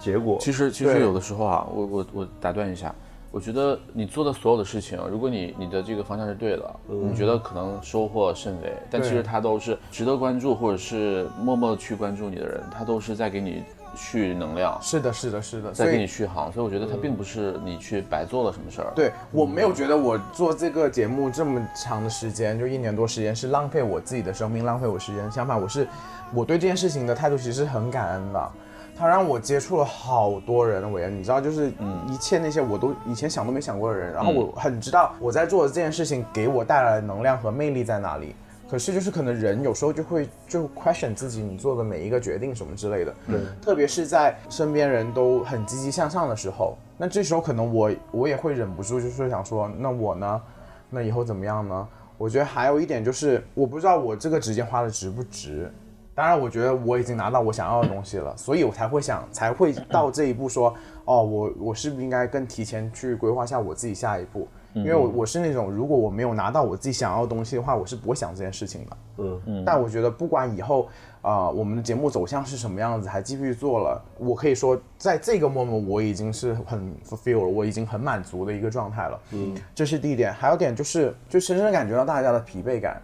[0.00, 0.38] 结果。
[0.40, 2.92] 其实其实有的时候啊，我我我打断一下，
[3.30, 13.62] 我觉得你做的所有的事情，如果你你的这个方向是对的，你觉得可能收获甚微，但其实它都是值得关注，或者是默默去关注你的人，他都是在给你
[13.96, 18.92] 续能量，是的，是的，是的，所在给你以续航，所以我觉得它并不是你去白做了什么事儿。
[18.94, 25.30] 对我没有觉得我做这个节目这么长的时间，就一年多时间是浪费我自己的生命，浪费我时间。
[25.30, 25.86] 相反，我是
[26.32, 28.50] 我对这件事情的态度其实是很感恩的。
[28.96, 31.72] 它让我接触了好多人，韦恩，你知道，就是
[32.06, 38.36] 一切那些我都以前想都没想过的人，然后我很知道我在做的这件事情给我带来的能量和魅力在哪里。
[38.68, 50.42] 可是就是可能人有时候就会就 question 自己你做的每一个决定什么之类的，对特别是在身边人都很积极向上的时候，那这时候可能我我也会忍不住就是想说，那我呢，
[50.90, 51.88] 那以后怎么样呢？
[52.16, 55.70] 我觉得还有一点就是，我不知道我这个时间花的值不值。
[56.14, 60.72] 当然，我觉得我已经拿到我想要的东西了，所以我才会想，才会到这一步说，
[61.06, 64.46] 哦，我我是不是应该更提前去规划下我自己下一步？
[64.74, 68.96] 因为我我是那种，如果我没有拿到我自己想要的东西的话，我是不会想这件事情的。
[69.18, 70.88] 嗯嗯，但我觉得不管以后
[71.22, 79.20] 啊、呃我们的节目走向是什么样子，还继续做了，我可以说在这个 moment 我已经是很 fulfill 了，我已经很满足的一个状态了。
[79.30, 80.32] 嗯，这是第一点。
[80.32, 83.00] 还有点就是，就深深地感觉到大家的疲惫感。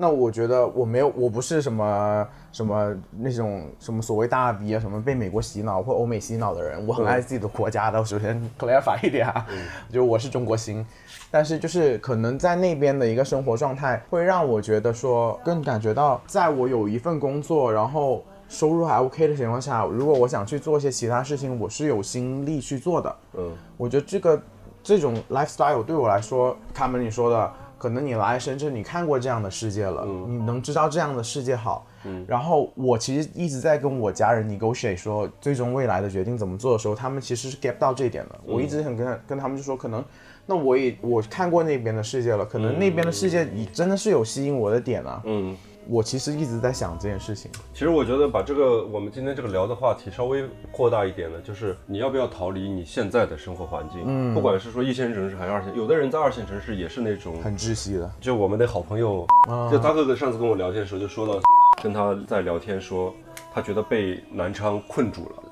[0.00, 6.86] 那我觉得我没有，我不是什么什么那种什么所谓大逼啊，什么被美国洗脑或欧美洗脑的人。
[6.86, 9.46] 我很爱自己的国家的，首先 clarify 一点啊，
[9.92, 10.84] 就我是中国心。
[11.30, 23.16] 但是就是可能在那边的一个生活状态，会让我觉得说，更感觉到，在我有一份工作，然后收入还 OK 的情况下，如果我想去做一些其他事情，我是有心力去做的。
[23.34, 24.42] 嗯，我觉得这个
[24.82, 31.86] 这种 lifestyle 对我来说，卡门你说的，可能你来深圳，你看过这样的世界了，你能知道这样的世界好。
[32.04, 38.38] 嗯，然后我其实一直在跟我家人 negotiate 说，最终未来的决定怎么做的时候，他们其实是 get 到这一点的。
[38.44, 40.04] 我一直很跟他跟他们就说，可能
[40.44, 45.22] 那我也我看过那边的世界了，可能那边的世界你真的是有吸引我的点啊。
[45.24, 45.56] 嗯，
[45.88, 47.50] 我其实一直在想这件事情。
[47.72, 54.02] 其实我觉得把这个我们今天这个聊的话题稍微扩大一点呢，就是你要不要逃离你现在的生活环境？
[54.04, 59.26] 嗯，不管是说一线城市还是二线，有的人在二线城市也是那种很窒息的，就我们的好朋友，
[59.70, 61.40] 就大哥哥上次跟我聊天的时候就说到，
[61.82, 63.12] 跟他在聊天说，
[63.52, 65.42] 他觉得被南昌困住了，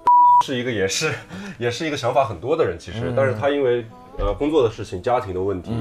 [0.44, 1.12] 是一个也是
[1.58, 3.84] 也是一个想法很多的人，其实，但是他因为
[4.18, 5.72] 呃工作的事情、家庭的问题，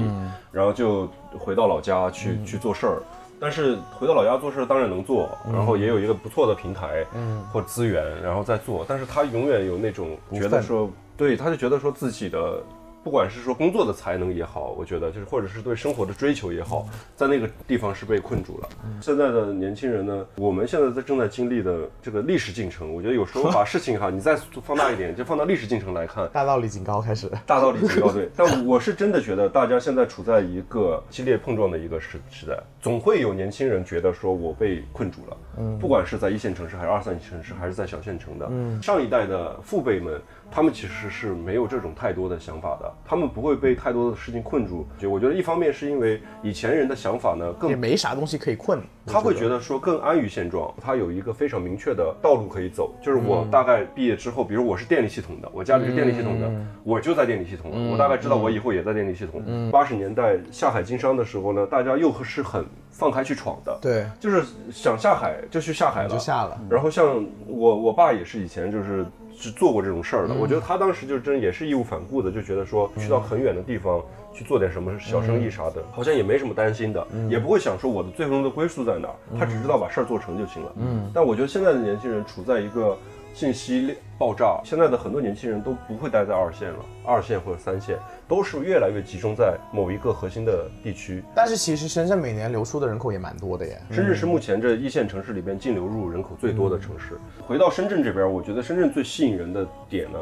[0.50, 1.08] 然后就
[1.38, 3.02] 回到老家去、去做事儿。
[3.40, 8.84] 但是回到老家做事当然能做，然后也有一个不错的平台，嗯，或资源，然后再做。
[8.88, 12.62] 但是他永远有那种觉得说，对，他就觉得说自己的。
[13.02, 18.68] 不管是说工作的才能也好，我觉得就是或者是对生活的追求也好，在那个地方是被困住了。
[19.00, 27.30] 现在的年轻人呢，我们现在在正在经历的这个历史进程，我觉得有时候把事情哈，你再放大一点，就放到历史进程来看，大道理警告开始。
[27.46, 44.86] 大道理警告对， 但我是真的觉得大家现在处在一个激烈碰撞的一个时时代，总会有年轻人觉得说我被困住了，嗯，不管是在一线城市还是二三线城市，还是在小县城的，嗯，上一代的父辈们，他们其实是没有这种太多的想法的，他们不会被太多的事情困住。
[44.98, 48.80] 就我觉得一方面是因为以前人的想法呢更也没啥东西可以困。
[49.10, 56.50] 他会觉得说更安于现状，他有一个非常明确的道路可以走，就是我大概毕业之后，比如我是电力系统的，我家里是电力系统的，
[56.84, 59.70] 我就在电力系统了，我大概知道我以后也在电力系统。
[59.70, 66.60] 八十年代下海经商的时候呢，大家又是很放开去闯的，对，就是想下海就去下海了，就下了。
[66.68, 69.06] 然后像我我爸也是以前就是
[69.38, 74.02] 是做过这种事儿的，我觉得他当时就真也是义无反顾的，就觉得说去到很远的地方
[74.34, 80.72] 去做点什么小生意啥的，好像也没什么担心的，也不会想说我的最终的归宿在哪儿，他只知道把事儿做成就行了。
[80.76, 82.96] 嗯，但我觉得现在的年轻人处在一个
[83.34, 91.22] 信息爆炸，现在的很多年轻人都不会待在二线了，二线或者三线都是越来越集中在某一个核心的地区。
[91.34, 93.80] 但是其实深圳每年流出的人口也蛮多的耶。
[93.90, 97.18] 深圳是目前这一线城市里边净流入人口最多的城市。
[97.46, 100.18] 回到深圳这边，我觉得深圳最吸引人的点呢，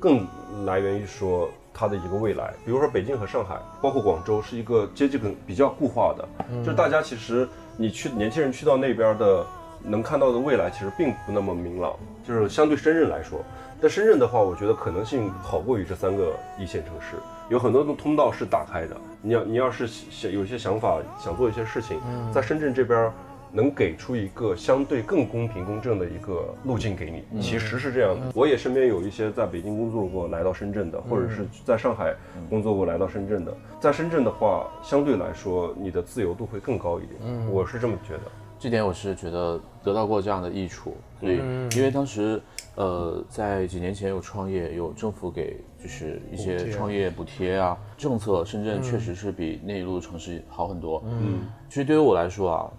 [0.00, 0.26] 更
[0.64, 2.54] 来源于说它的一个未来。
[2.64, 6.26] 比如说北京和上海，包括广州，是一个阶级更比较固化的，
[6.64, 9.44] 就是大家其实你去年轻人去到那边的，
[9.82, 11.94] 能看到的未来其实并不那么明朗，
[12.26, 13.40] 就是相对深圳来说。
[13.80, 17.16] 但深圳的话，我觉得可能性好过于这三个一线城市，
[17.50, 18.96] 有很多的通道是打开的。
[19.20, 22.00] 你要你要是想有一些想法，想做一些事情，
[22.32, 23.12] 在深圳这边
[23.52, 28.32] 能给出一个相对更公平公正的一个路径给你，其实是这样的。
[28.34, 32.14] 我也身边有一些在北京工作过来到深圳的，或者是在上海
[32.48, 33.54] 工作过来到深圳的。
[33.78, 38.22] 在深圳的话，相对来说你的自由度会更高一点，我是这么觉得。
[38.58, 41.36] 这点我是觉得得到过这样的益处，所以
[41.76, 42.40] 因为当时
[42.74, 51.02] 呃在几年前有创业，有政府给就是一些创业补贴啊政策，深圳确实是比内陆城市好很多。
[51.06, 52.70] 嗯，其实对于我来说啊，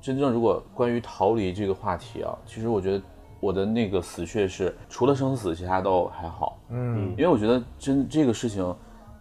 [0.00, 3.02] 真正如果关于逃离这个话题啊，其实我觉得
[3.38, 6.58] 我的那个死穴是除了生死，其他都还好。
[6.70, 8.74] 嗯，因为我觉得真这个事情，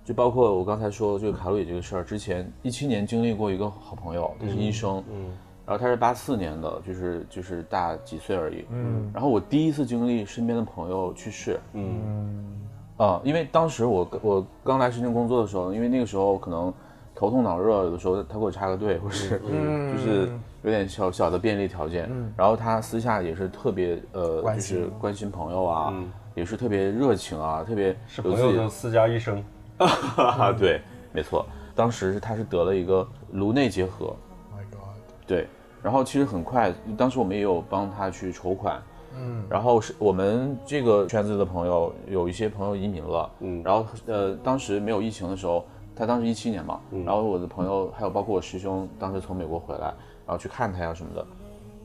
[0.05, 5.03] 就包括我刚才说这个卡路里这个事儿，之前一七年经历过一个好朋友，他是医生。
[5.11, 5.37] 嗯。
[5.67, 8.65] 然后他是八四年的，就是就是大几岁而已。
[8.71, 9.11] 嗯。
[9.13, 11.59] 然后我第一次经历身边的朋友去世。
[11.73, 12.57] 嗯。
[12.95, 16.73] 啊，因为当时我我刚来深圳工作的时候，因为那个时候可能
[17.13, 20.29] 头痛脑热，有的时候他给我插个队，或是就是
[20.63, 22.07] 有点小小的便利条件。
[22.09, 22.31] 嗯。
[22.37, 25.93] 然后他私下也是特别呃，就是关心朋友啊，
[26.33, 29.43] 也是特别热情啊，特别是朋友的私家医生。
[29.77, 31.45] 啊， 对，没错。
[31.75, 34.15] 当时他是得了一个颅内结核。
[34.55, 34.95] My God。
[35.27, 35.45] 对。
[35.87, 38.83] 然后其实很快，当时我们也有帮他去筹款，
[39.15, 49.85] 嗯，然后是我们这个圈子的朋友有一些朋友移民了，嗯，然后呃当时没有疫情的时候，他当时一七年嘛，然后我的朋友还有包括我师兄当时从美国回来，
[50.25, 51.25] 然后去看他呀什么的，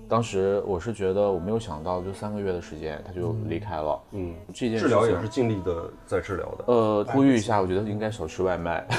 [0.09, 8.85] 当时我是觉得我没有想到，就三个月的时间他就离开了，嗯，这件治疗也是尽力的在治疗的，呃，呼吁一下，我觉得应该少吃外卖。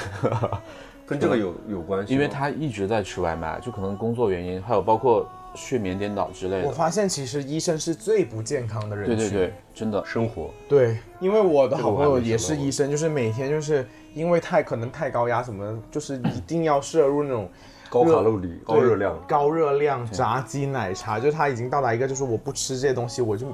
[1.06, 6.68] 跟这个有有关系，因为他一直在吃外卖，就可能工作原因，还有包括睡眠颠倒之类的。
[6.68, 10.04] 我发现其实医生是最不健康的人对对对，真的。
[10.06, 10.50] 生活。
[10.68, 17.50] 对，因为我的好朋友也是医生，就是每天就是因为太可能太高压什么，就是一定要摄入那种
[17.90, 23.48] 高卡路里、高热量、高热量炸鸡奶茶，就是他已经到达一个就是我不吃这些东西我就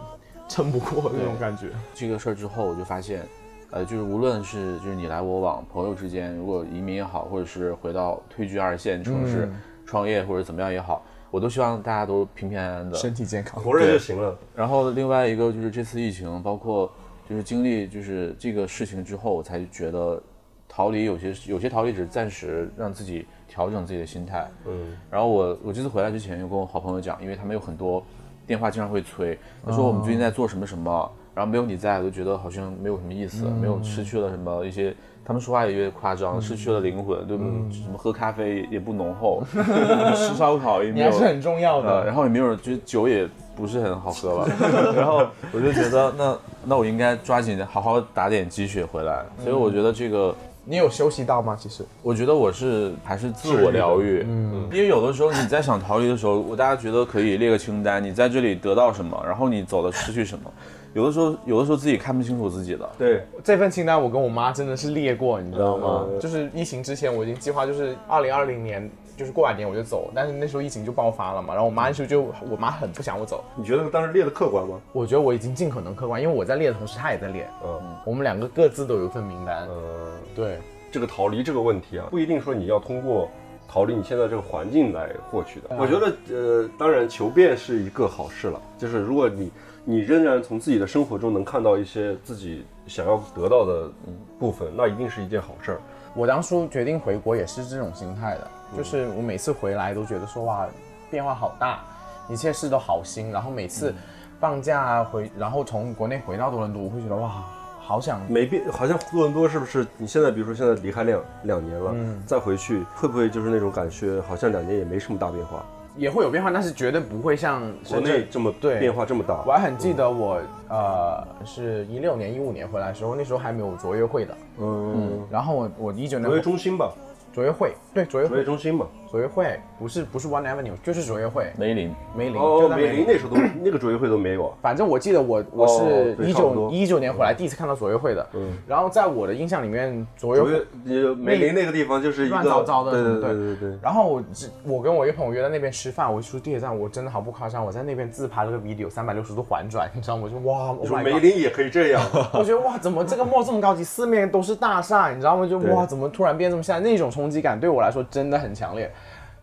[0.47, 1.67] 撑不过那种感觉。
[1.93, 3.27] 这个事儿之后，我就发现。
[3.71, 9.47] 呃，就是无论是就是你来我往，朋友之间，如果移民也好，或者是回到退居二线城市
[9.85, 14.35] 创业或者怎么样也好，我都希望大家都平平安安的，身体健康，活着就行了。
[14.55, 16.91] 然后另外一个就是这次疫情，包括
[17.29, 20.19] 就是经历就是这个事情之后，我才觉得
[20.67, 24.49] 逃离有些有些逃离只是暂时让自己调整自己的心态。
[24.65, 24.97] 嗯。
[25.11, 28.03] 然后我我这次回来之前又跟我好朋友讲，因为他们有很多
[28.47, 31.11] 电话经常会催，他说我们最近在做什么什么。
[31.39, 39.41] 然后没有你在，就觉得好像没有什么意思，没有失去了什么一些，他们说话也越夸张，失去了灵魂，对不什么喝咖啡也不浓厚，
[40.13, 42.03] 吃烧烤也没有，还是很重要的。
[42.05, 43.25] 然后也没有，就是酒也
[43.55, 44.49] 不是很好喝了。
[44.93, 49.23] 然后我就觉得，那那我应该抓紧好好打点鸡血回来。
[49.41, 50.35] 所以我觉得这个
[50.65, 51.55] 你有休息到吗？
[51.57, 60.51] 其实我觉得我是还是自我疗愈，嗯，因为有的时候你在想逃离的时候，我大家觉得可以列个清单，你在这里得到什么，然后你走了失去什么，
[60.93, 66.05] 有的时候有的时候自己看不清楚自己的，对，这份清单我跟我妈真的是列过，你知道吗？
[66.09, 74.79] 嗯就是疫情之前我已经计划就是二零二零年就是过完年我就走，但是那时候疫情就爆发了嘛，然后我妈那时候就我妈很不想我走，你觉得当时列的客观吗？
[74.93, 80.57] 我觉得我已经尽可能客观，因为我在列的同时她也在列，嗯我们两个各自都有一份名单，嗯，对。
[80.91, 83.29] 这个逃离这个问题啊，不一定说你要通过
[83.67, 85.67] 逃离你现在这个环境来获取的。
[85.77, 89.51] 我觉得，呃，当然求变是一个好事了，就是如果你
[89.89, 93.89] 你仍然从自己的生活中能看到一些自己想要得到的
[94.37, 95.81] 部分，那一定是一件好事儿。
[96.13, 100.67] 我当初决定回国也是这种心态的，就是我每次回来都觉得说哇，
[101.09, 101.83] 变化好大，
[102.29, 103.91] 一切事都好新，然后每次
[104.39, 107.43] 放假回，然后从国内回到多伦多，我会觉得哇，
[107.81, 109.83] 好想没变，好像多伦多是不是？
[109.97, 111.95] 你现在比如说现在离开两两年了，
[112.27, 115.65] 再回去会不会就是那种感觉，好像两年也没什么大变化？
[115.97, 119.51] 也会有变化，但是绝对不会像国内这么对变化这么大我。
[119.51, 126.91] 还很记得我呃是一六年一五年回来的时候，那时候还没有卓越会的，嗯，然后我我一九年卓越年中心吧，
[127.33, 128.87] 卓越会对卓越卓越会中心嘛。
[129.09, 134.53] 卓越会不是不是 One Avenue 就是卓越会梅林，梅林哦，就在美林那时候都 那个卓越会都没有啊。
[134.61, 143.79] 反正我记得我我是一差不多九一九年回来第一次看到卓越会的，嗯然后在我的印象里面，卓越卓越，呃美林那个地方就是一个乱糟糟的对对对对对对。
[143.81, 150.23] 然后我只我跟我一个朋友约在那边吃饭，我出地铁站，我真的毫不夸张，我在那边自拍了个 video，三百六十度环转，你知道吗？
[150.25, 151.19] 我就哇，Oh 说 my 梅！
[151.19, 152.01] 林也可以这样，
[152.33, 155.47] 我觉得哇，怎么这个 mall 这么高级，四面都是大厦，你知道吗？
[155.47, 156.79] 就哇，怎么突然变这么像？
[156.83, 158.91] 那种冲击感对我来说真的很强烈。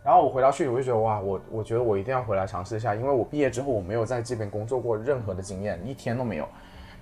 [0.06, 6.46] 然后我回到去，我就觉得哇，我我觉得我一定要回来尝试一下，因为我毕业之后我没有在这边工作过任何的经验，一天都没有。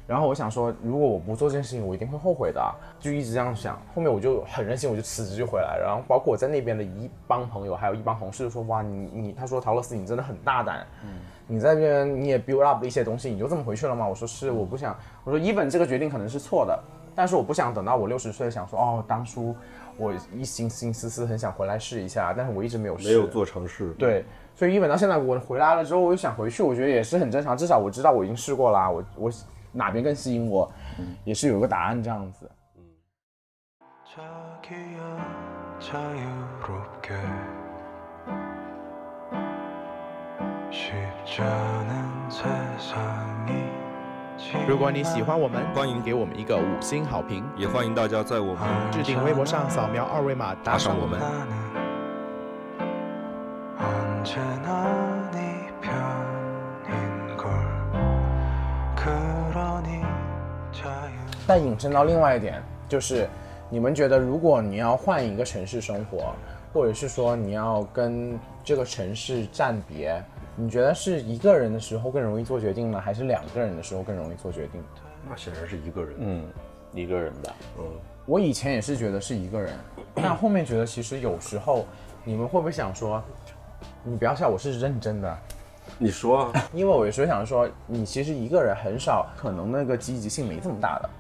[0.07, 3.79] 然后我想说，如果我不做这件事情，我一定会后悔的啊、就一直这样想。
[3.95, 5.85] 后面我就很任性，我就辞职就回来了。
[5.87, 11.11] 然后包括我在那边的一帮朋友，还有一帮同事说，哇，你你，他说陶乐斯你真的很大胆，嗯
[11.47, 14.09] 你在这边你也 build up 了一些东西，你就这么回去了吗？
[14.09, 16.83] 我说是，我不想，我说 even 这个决定可能是错的，
[17.15, 19.55] 但是我不想等到我六十岁想说，哦，当初
[19.97, 23.93] 我一心心思思很想回来试一下，但是我一直没有试，没有做尝试。
[23.95, 24.25] 对，
[24.55, 29.31] 所以一本到现在我回来了之后，我又想回去，我觉得也是很正常，至少我知道我已经试过啦，我我
[29.73, 30.71] 哪边更吸引我，
[31.25, 32.51] 也是有个答案这样子。
[34.15, 34.23] 자
[44.67, 47.45] 如果你喜欢我们欢迎给我们一个五星好评。
[47.57, 51.21] 也欢迎大家在我们置顶微博上扫描二维码打赏我们。
[61.47, 63.29] 但引申到另外一点就是
[63.69, 66.35] 你们觉得如果你要换一个城市生活
[66.73, 70.21] 或者是说你要跟这个城市暂别
[70.57, 74.83] 你觉得是一个人的时候更容易做决定呢，还是两个人的时候更容易做决定？
[75.29, 76.15] 那显然是一个人。
[76.19, 76.45] 嗯，
[76.93, 77.53] 一个人吧，
[78.27, 79.75] 我以前也是觉得是一个人，
[80.15, 81.85] 但后面觉得其实有时候
[82.23, 83.23] 你们会不会想说，
[84.05, 85.39] 你不要笑，我是认真的，
[85.99, 91.11] 你说啊，因为我有时候想说，你其实一个人很少可能那个积极性没这么大的。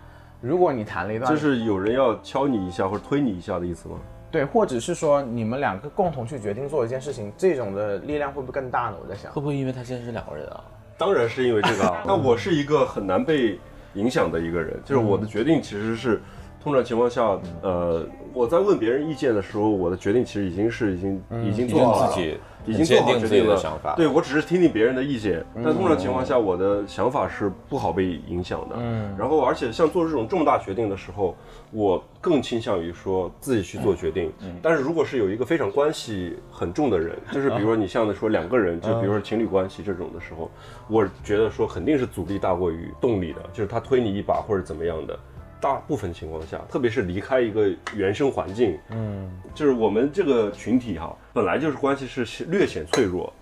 [0.41, 3.97] 如果你谈了一段，就是有人要敲你一下或者推你一下的意思吗？
[4.35, 8.97] 对，或者是说你们两个共同去决定做一件事情，这种的力量会不会更大呢？
[9.01, 10.64] 我在想会，不会因为他现在是两个人啊？
[10.99, 12.03] 当然是因为这个啊。
[12.05, 13.57] 那我是一个很难被
[13.95, 16.20] 影响的一个人，就是我的决定其实是，
[16.61, 18.05] 通常情况下，呃，
[18.35, 23.95] 我在问别人意见的时候，我的决定其实已经是已经已经已经做好了自己已经做好决定了的想法。
[23.95, 28.74] 对我只是听听别人的意见，但通常情况下，我的想法是不好被影响的。
[28.78, 31.37] 嗯，然后而且像做这种重大决定的时候，
[31.70, 34.32] 我更倾向于说自己去做决定。
[34.61, 40.51] 但是如果是有一个非常关系很重的人， 就是比如说你像的说两个人，就比如说情侣关系这种的时候，
[40.89, 45.16] 我觉得说肯定是阻力大过于动力的，就是他推你一把或者怎么样的。
[45.64, 53.32] 大部分情况下，特别是离开一个原生环境，嗯，就是我们这个群体哈，本来就是关系是略显脆弱，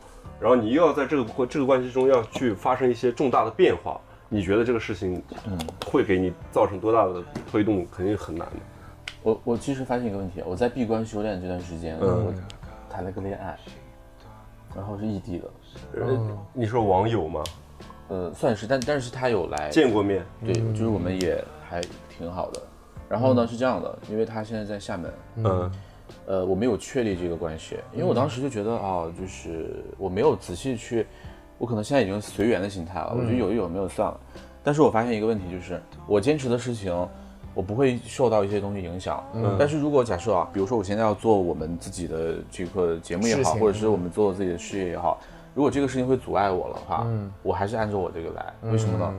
[0.41, 8.57] 然后你又要在这个这个关系中要去发生一些重大的变化，你觉得这个事情，嗯，会给你造成多大的推动，肯定很难的。
[9.25, 12.33] 我我其实发现一个问题，我在闭关修炼这段时间，嗯我
[12.89, 13.59] 谈了个恋爱，
[14.77, 15.51] 然后是异地的，
[15.97, 17.43] 嗯你说网友吗？
[18.09, 20.23] 呃，算是，但但是他有来，见过面？
[20.45, 21.81] 对，就是我们也还
[22.23, 22.63] 挺好的。
[23.09, 25.71] 然后呢是这样的，因为他现在在厦门，嗯
[26.27, 31.07] 呃，我没有确立这个关系，因为我当时就觉得啊，就是我没有仔细去，
[31.59, 34.19] 我可能现在已经随缘的心态了，我觉得有就有，没有算了。
[34.63, 36.95] 但是我发现一个问题，就是我坚持的事情，
[37.53, 39.23] 我不会受到一些东西影响。
[39.35, 45.19] 嗯但是如果假设啊，比如说我现在要做我们自己的这个节目也好，或者是我们做自己的事业也好，
[45.55, 48.55] 如果这个事情会阻碍我的话，嗯我还是按照我这个来。
[48.71, 49.13] 为什么呢？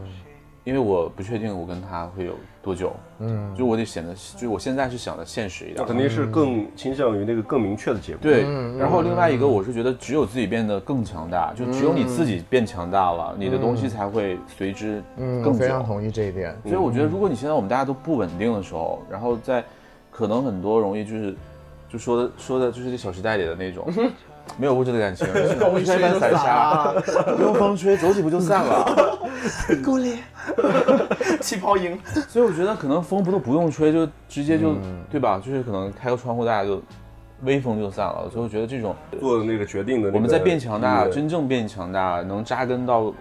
[0.63, 2.33] 因为我不确定我跟他会有
[2.63, 5.85] 多久，嗯，就我得显得，就是我现在是想的现实一点。
[5.85, 8.21] 肯定是更倾向于那个更明确的结果。
[8.21, 15.59] 对，嗯然后另外一个，我是觉得只有自己变得更强大，就只有你自己变强大了，你的东西才会随之嗯，更久。
[15.59, 16.55] 我非常同意这一点。
[16.63, 19.61] 所以我觉得，如果你现在我们大家都不稳定的时候，然后在
[20.09, 21.35] 可能很多容易就是
[21.89, 23.85] 就说的说的就是《小时代》里的那种。
[24.57, 25.25] 没有物质的感情，
[25.59, 26.93] 风吹般散沙，
[27.35, 29.19] 不用风吹，走几步就散了。
[29.83, 30.19] 孤立，
[31.41, 31.99] 气泡音。
[32.27, 34.75] 所以我觉得可能风不都不用吹，就直接就、
[35.09, 35.41] 对吧？
[35.43, 36.81] 就是可能开个窗户，大家就
[37.43, 38.29] 微风就散了。
[38.31, 43.13] 所以我觉得这种做的那个决定的那个，我们在变强大，真正变强大，能扎根到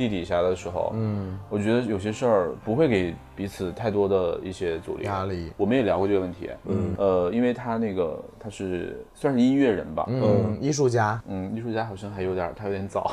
[0.00, 5.04] 地底下的时候，嗯，我觉得有些事儿不会给彼此太多的一些阻力。
[5.04, 5.52] 压力。
[5.58, 13.12] 我们也聊过这个问题，嗯，呃，因为他那个他是算是音乐人吧，嗯，艺术家，嗯，艺术家好像还有点，他有点早。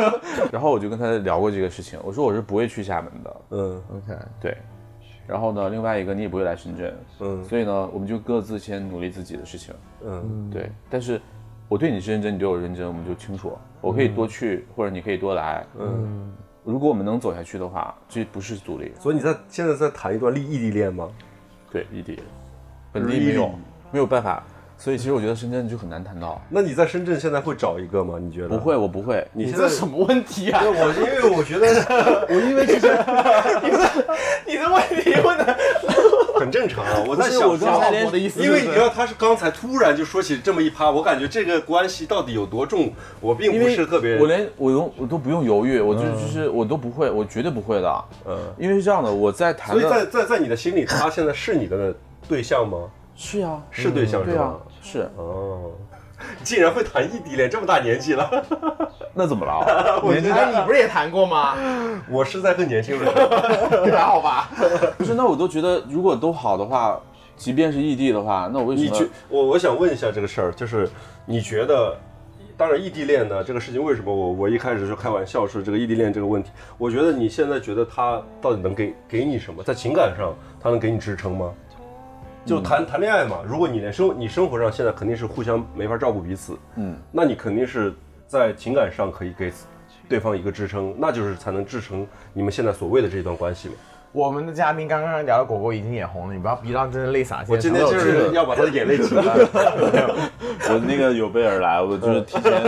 [0.52, 3.82] 然后我就跟他聊过这个事情，我说我是不会去厦门的，嗯。
[3.94, 4.58] OK，对。
[5.26, 7.42] 然后呢，另外一个你也不会来深圳，嗯。
[7.44, 9.74] 所以呢，我们就各自先努力自己的事情，
[10.04, 10.50] 嗯。
[10.52, 10.70] 对。
[10.90, 11.18] 但是
[11.68, 16.32] 我对你是认真，你对我认真，我们就清楚，我可以多去，或者你可以多来，嗯，
[16.64, 21.08] 如果我们能走下去的话，这不是阻力，所以你在现在在谈一段异异地恋吗？
[21.70, 22.20] 对异地，
[22.92, 23.50] 本地没有？
[23.90, 24.44] 没有办法，
[24.78, 26.40] 所以其实我觉得深圳就很难谈到。
[26.48, 28.18] 那你在深圳现在会找一个吗？
[28.20, 30.62] 你觉得不会，，我不会，你现在这什么问题啊？
[30.64, 32.86] 我因为我觉得我因为其实
[34.46, 35.58] 你的问题问的，
[36.46, 48.04] 很正常啊，我在想我刚才连我的意思因为你知道他是刚才突然就说起这么一趴，我感觉这个关系到底有多重，我并不是特别我连我用我都不用犹豫，我就就是我都不会，我绝对不会的。
[48.26, 51.92] 嗯，因为是这样的，我在谈所以在在在你的心里，他现在是你的
[52.28, 52.78] 对象吗？
[53.16, 55.10] 是啊，是对象是吧是。
[55.16, 55.72] 哦，
[56.42, 58.30] 竟然会谈异地恋，这么大年纪了，
[59.14, 60.00] 那怎么了？
[60.04, 61.54] 我觉得哎，你不是也谈过吗？
[62.08, 64.48] 我是在更年轻的时候， 还好吧？
[64.98, 67.00] 不是，那我都觉得如果都好的话，
[67.36, 69.06] 即便是异地的话，那我为什么你觉？
[69.28, 70.88] 我我想问一下这个事儿，就是
[71.24, 71.96] 你觉得，
[72.56, 76.50] 当然异地恋呢这个事情，为什么我我一开始就开玩笑说这个异地恋这个问题？
[76.78, 79.62] 我觉得你现在觉得他到底能给给你什么？
[79.62, 81.52] 在情感上，他能给你支撑吗？
[82.46, 87.92] 就谈谈恋爱嘛，如果你连生你生活上现在肯定是互相没法照顾彼此，嗯，那你肯定是
[88.28, 89.52] 在情感上可以给
[90.08, 93.74] 对方一个支撑，那就是才能支撑你们现在所谓的这段关系嘛。
[94.12, 97.54] 我们的嘉宾刚刚聊的狗狗已经眼红了，你不要逼到真的泪洒现场。
[97.54, 99.24] 我今天就是要把他的眼泪挤干。
[100.70, 102.52] 我那个有备而来，我就是提前，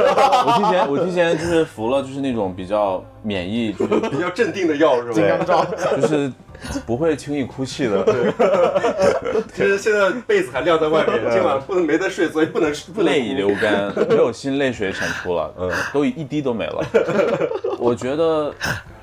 [0.45, 5.12] 我提前，我提前就是服了，就是那种比较免疫，就是比较镇定的药是吧？
[5.12, 5.64] 金刚罩。
[5.97, 6.31] 就是
[6.86, 8.04] 不会轻易哭泣的，
[9.54, 16.84] 其实现在被子还晾在外面，今晚不能没得睡，所以不能不能泪已流干，没有新泪水产出了，嗯，都一滴都没了。
[17.78, 18.52] 我觉得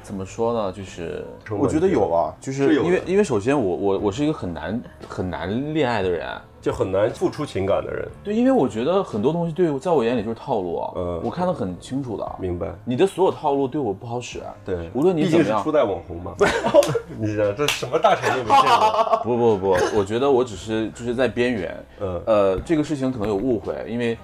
[0.05, 4.79] 怎么说呢，就是我觉得有啊，就是因为因为首先我我我是一个很难
[5.09, 6.27] 很难恋爱的人，
[6.61, 8.07] 就很难付出情感的人。
[8.23, 12.67] 对，因为我觉得很多东西对我在我眼里就是套路啊，嗯我看得很清楚的，明白？
[12.85, 16.35] 你的所有套路对我不好使，对，无论你怎么样毕竟是初，代网红嘛。
[17.19, 19.19] 你想这什么大场面没见过？
[19.25, 24.15] 不不不，我觉得我只是就是在边缘，嗯呃，这个事情可能有误会，因为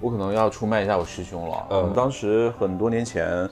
[0.00, 1.66] 我可能要出卖一下我师兄了。
[1.70, 3.48] 嗯当时很多年前，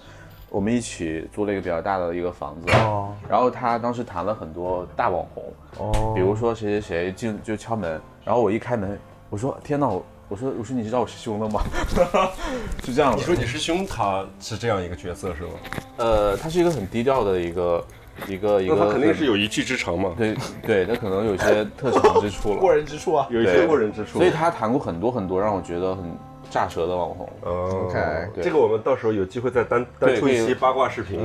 [0.52, 5.44] 我们一起租了一个比较大的一个房子，哦然后他当时谈了很多大网红，
[5.78, 8.98] 哦比如说谁谁谁进就敲门，然后我一开门，
[9.30, 11.62] 我说天哪，我我说我说你知道我是兄的吗？
[12.84, 13.16] 是这样的。
[13.16, 15.52] 你说你师兄他是这样一个角色是吗？
[15.96, 17.84] 呃，他是一个很低调的一个
[18.28, 22.56] 一个一个，那他肯定是有一技之长嘛，对对，他可能有些特长之处了。
[22.60, 23.26] 过人之处啊。
[23.30, 24.18] 有一些过人之处。
[24.18, 26.04] 所以他谈过很多很多让我觉得很
[26.52, 27.28] 炸舌的网红。
[27.40, 27.86] 哦。
[27.88, 28.44] OK，对。
[28.44, 31.18] 这个我们到时候有机会再单单出一期八卦视频。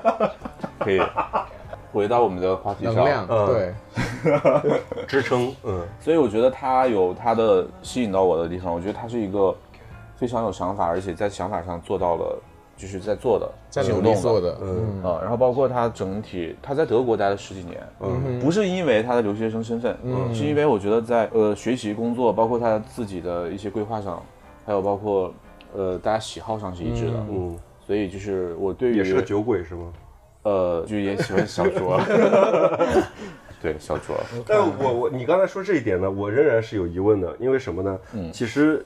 [0.80, 1.00] 可以。
[1.90, 2.94] 回到我们的话题上。
[2.94, 3.46] 能量，嗯。
[3.46, 3.74] 对，
[5.06, 9.54] 支撑，嗯，所以我觉得他有他的吸引到我的地方，我觉得他是一个
[10.16, 12.38] 非常有想法，而且在想法上做到了，
[12.76, 15.02] 就是在做的，在努力做的，嗯。
[15.02, 18.38] 啊、然后包括他整体，他在德国待了十几年，嗯。
[18.38, 20.32] 不是因为他的留学生身份，嗯。
[20.34, 24.22] 是因为我觉得在呃学习、工作，包括他自己的一些规划上，
[24.68, 25.32] 还有包括
[25.74, 29.90] 呃大家喜好上是一致的，嗯，所以就是我对于也是个酒鬼是吗？
[30.42, 31.98] 呃，就也喜欢小酌，
[33.62, 34.12] 对小酌，
[34.46, 37.98] 但我我你刚才说这一点呢，我仍然是有疑问的，因为什么呢？
[38.12, 38.84] 嗯其实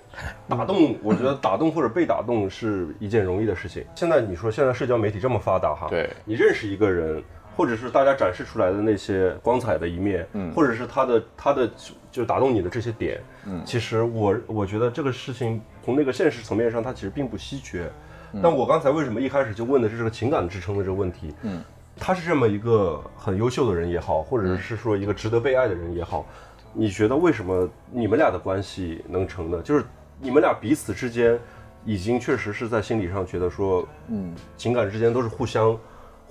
[0.48, 3.84] 打动，我觉得打动或者被打动是一件容易的事情。
[3.96, 7.22] 现在你说现在社交媒体这么发达哈，对你认识一个人，
[7.56, 11.70] 或者是大家展示出来的那些光彩的一面，嗯或者是他的他的
[12.10, 17.90] 就打动你的这些点，嗯其实我我觉得这个事情从那个现实层面上，它其实并不稀缺。
[18.32, 21.34] 嗯但我刚才为什么一开始就问的是这个情感支撑的这个问题？
[21.42, 21.62] 嗯，
[21.98, 26.24] 他是这么一个很优秀的人也好，或者是说一个值得被爱的人也好，
[26.72, 29.60] 你觉得为什么你们俩的关系能成呢？
[29.62, 29.84] 就是
[30.18, 31.38] 你们俩彼此之间
[31.84, 35.78] 已经确实是在心理上觉得说，嗯，情感之间都是互相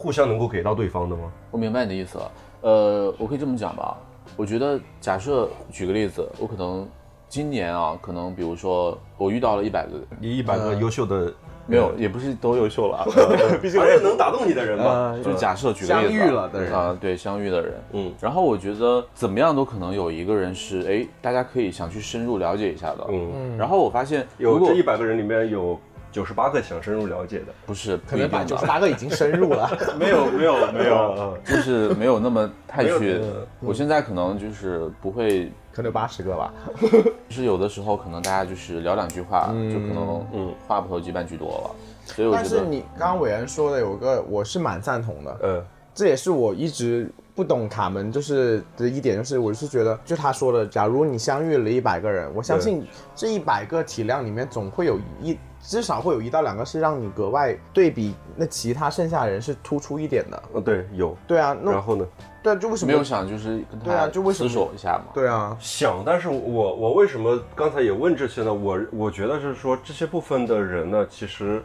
[0.02, 1.32] 互相能够给到对方的吗？
[1.52, 2.32] 我明白你的意思了。
[2.62, 3.96] 呃，我可以这么讲吧，
[4.36, 6.88] 我觉得假设举个例子，我可能
[7.30, 11.32] 今年啊，可能比如说我遇到了一百个，你一百个优秀的，
[11.68, 13.06] 没有，也不是都优秀了啊，
[13.62, 15.16] 毕竟反正能打动你的人嘛。
[15.24, 16.74] 就假设举个例子啊，相遇了的人。
[16.74, 18.12] 啊，对，相遇的人，嗯。
[18.20, 25.80] 然后我觉得怎么样都可能有一个人是，哎，大家可以想去深入了解一下的，嗯，然后我发现，如果有这一百个人里面有
[26.12, 29.70] 九十八个想深入了解的，不是，可能百分之九十八个已经深入了。
[29.98, 36.54] 没有没有没有，就是没有那么太去嗯，我现在可能就是不会可能有八十个吧。
[37.30, 60.44] 就是有的时候可能大家就是聊两句话，就可能嗯话不投机半句多了，所以我觉得但是你刚刚伟恩说的有个，我是蛮赞同的，嗯，这也是我一直不懂卡门就是的一点，就是我是觉得，就他说的，假如你相遇了一百个人，我相信这一百个体量里面总会有一至少会有一到两个是让你格外对比那其他剩下的人是突出一点的。
[60.54, 62.06] 呃对有，对啊，那然后呢？
[62.44, 68.52] 对啊，就为什么没有想就是跟对啊他厮就为什么守一下嘛，对啊，想，但是我我为什么刚才也问这些呢？
[68.52, 71.62] 我我觉得是说这些部分的人呢，其实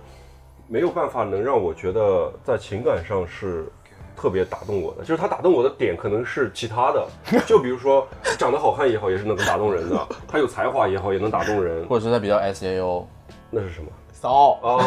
[0.69, 3.67] 没有办法能让我觉得在情感上是
[4.17, 7.07] 特别打动我的，就是他打动我的点可能是其他的，
[7.47, 8.07] 就比如说
[8.39, 9.97] 长得好看也好，也是能够打动人的；
[10.27, 11.87] 他有才华也好，也能打动人。
[11.87, 13.07] 或者是他比较 S A O，
[13.51, 13.89] 那是什么？
[14.13, 14.59] 骚。
[14.63, 14.79] 哦，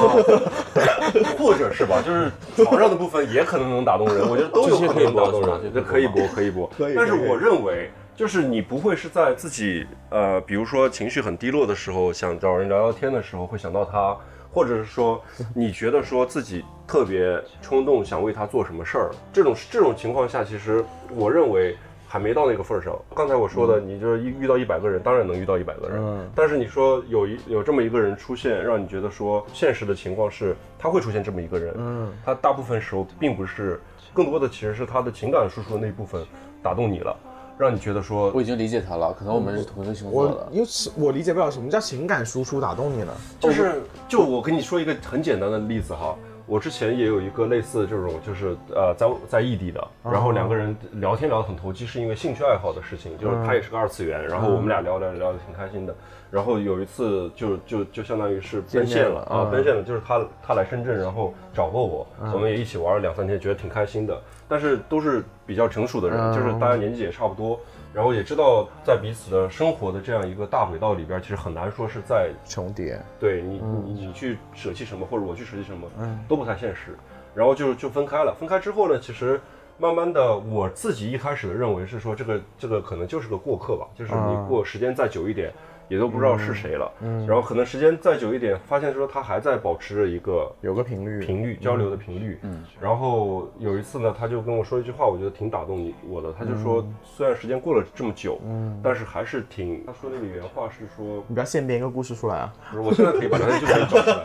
[1.38, 6.70] 或者是吧，就是床上的部分也可能能打动人，我觉得都有可能能打动人，这可以播，可以播。
[6.96, 14.18] 但是我认为，就是你不会是在自己呃，比如说情绪很低落的时候，想找人聊聊天的时候会想到他，
[14.52, 15.22] 或者是说
[15.54, 20.84] 你觉得说自己特别冲动想为他做什么事儿，这种这种情况下，其实
[21.16, 21.78] 我认为。
[22.12, 22.98] 还没到那个份儿上。
[23.16, 26.00] 刚才我说的，你就是一遇到一百个人，当然能遇到一百个人。
[26.00, 33.80] 嗯但是你说有一有这么一个人出现，让你觉得说现实的情况是他会出现这么一个人，嗯，他大部分时候并不是，
[34.12, 36.26] 更多的其实是他的情感输出的那一部分
[36.64, 37.16] 打动你了，
[37.60, 40.48] 让你觉得说我已经理解他了，可能我们是同一个星座我的。
[40.50, 43.12] 因为是我理解不了什么叫情感输出打动你呢？
[43.38, 46.16] 就是就我跟你说一个很简单的例子哈，
[46.50, 55.96] 我之前也有一个类似这种，就是呃在在异地的，然后两个人聊天聊得很投机，是因为兴趣爱好的事情，就是他也是个二次元，然后我们俩聊聊聊得挺开心的，
[56.32, 67.60] 然后有一次就就就相当于是奔现了啊，奔现了，就是他他来深圳，然后找过我，我们也一起玩了两三天，觉得挺开心的，但是都是比较成熟的人，就是大家年纪也差不多。
[67.94, 76.98] 然后也知道，在彼此的生活的这样一个大轨道里边，其实很难说是在重叠，对你，你你去舍弃什么，或者我去舍弃什么，嗯都不太现实。
[77.36, 78.36] 然后就就分开了。
[78.40, 79.40] 分开之后呢，其实
[79.80, 85.54] 慢慢的，我自己一开始的认为是说，这个这个可能就是个过客吧，就是你过时间再久一点，
[85.88, 86.92] 也都不知道是谁了。
[87.26, 92.38] 然后可能时间再久一点，发现说他还在保持着一个有个频率，频率交流的频率。
[92.42, 96.34] 嗯，然后有一次呢，他就跟我说一句话，我觉得挺打动你我的。
[96.38, 99.86] 他就说，虽然时间过了这么久，嗯，但是还是挺。
[99.86, 102.54] 他说那个原话是说，你不要现编一个故事出来啊！
[102.70, 104.24] 不是，我现在可以把它就可以找出来。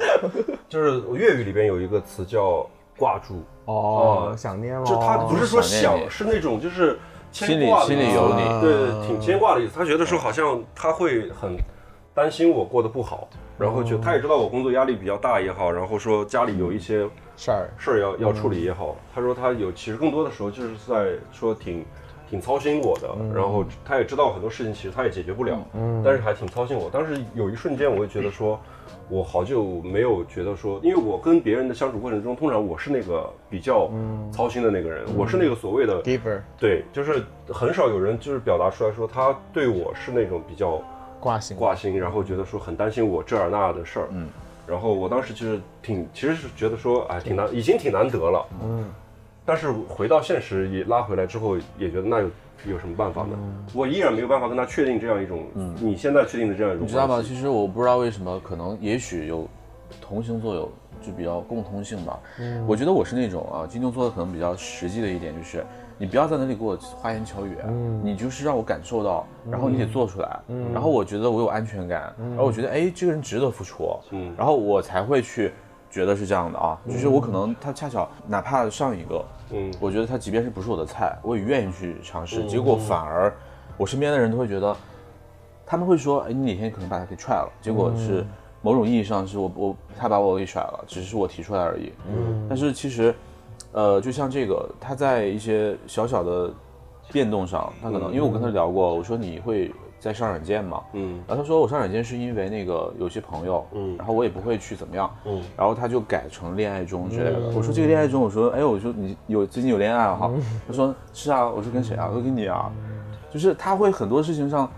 [0.69, 6.99] 就是粤语里边有一个词叫挂住，哦，想念了，就他不是说想，是那种就是
[7.33, 9.73] 牵心里挂的心里有你对对，挺牵挂的意思。
[9.77, 11.57] 他觉得说好像他会很
[12.15, 21.85] 担心我过得不好，然后就他也知道我工作压力比较大也好，然后说家里有一些事儿，事儿要要处理也好，他说他有其实更多的时候就是在说挺。
[22.29, 25.59] 挺操心我的，然后他也知道很多事情其实他也解决不了，
[26.05, 26.91] 但是还挺操心我。
[26.91, 28.59] 当时有一瞬间，我会觉得说，
[29.09, 33.91] 我好久没有觉得说，因为我跟别人的相处过程中，通常我是那个比较
[34.33, 40.83] 操心的那个人，我是那个所谓的 giver 对，就是很少有人就是表达出来说他对我是那种比较
[41.21, 44.09] 挂心，挂心，然后觉得说很担心我这儿那的事儿。
[44.11, 44.29] 嗯，
[44.67, 48.47] 然后我当时就是挺，其实是觉得说，哎，挺难，已经挺难得了。
[48.63, 48.85] 嗯，
[49.45, 52.31] 但是回到现实也拉回来之后，也觉得那有
[52.67, 53.37] 有什么办法呢？
[53.75, 55.45] 我依然没有办法跟他确定这样一种，
[55.81, 57.23] 你现在确定的这样一种你知道吗？
[57.23, 59.47] 其实我不知道为什么，可能也许有
[60.01, 60.73] 同星座有
[61.03, 62.19] 就比较共通性吧。
[62.39, 62.65] 嗯。
[62.67, 65.63] 我觉得我是那种啊，金牛座可能比较实际的一点就是，
[65.99, 67.55] 你不要在那里给我花言巧语，
[68.03, 70.41] 你就是让我感受到，然后你得做出来，
[70.73, 74.33] 然后我觉得我有安全感，然后我觉得哎这个人值得付出，嗯。
[74.39, 75.53] 然后我才会去
[75.95, 82.45] 觉得是这样的啊，就是我可能他恰巧哪怕上一个，嗯我觉得他即便是不是我的菜，我也愿意去尝试。
[82.47, 83.33] 结果反而
[83.77, 84.77] 我身边的人都会觉得，
[85.65, 87.49] 他们会说，哎，你哪天可能把他给踹了。
[87.63, 88.27] 结果是
[88.61, 91.93] 某种意义上是我我他把我给甩了，只是我提出来而已。
[92.09, 93.15] 嗯，但是其实，
[93.71, 96.53] 呃，就像这个，他在一些小小的
[97.13, 99.71] 变动上，他可能、因为我跟他聊过，我说你会
[100.05, 100.83] 在上软件嘛？
[100.93, 101.19] 嗯。
[101.27, 103.97] 然后他说我上软件是因为那个有些朋友，嗯。
[103.97, 105.43] 然后我也不会去怎么样，嗯。
[105.57, 107.39] 然后他就改成恋爱中之类的。
[107.57, 110.31] 我说这个恋爱中，我说哎，我说你有最近有恋爱了哈？
[110.69, 112.07] 他说是啊，我说跟谁啊？
[112.09, 112.71] 我说跟你啊，
[113.33, 114.71] 就是他会很多事情上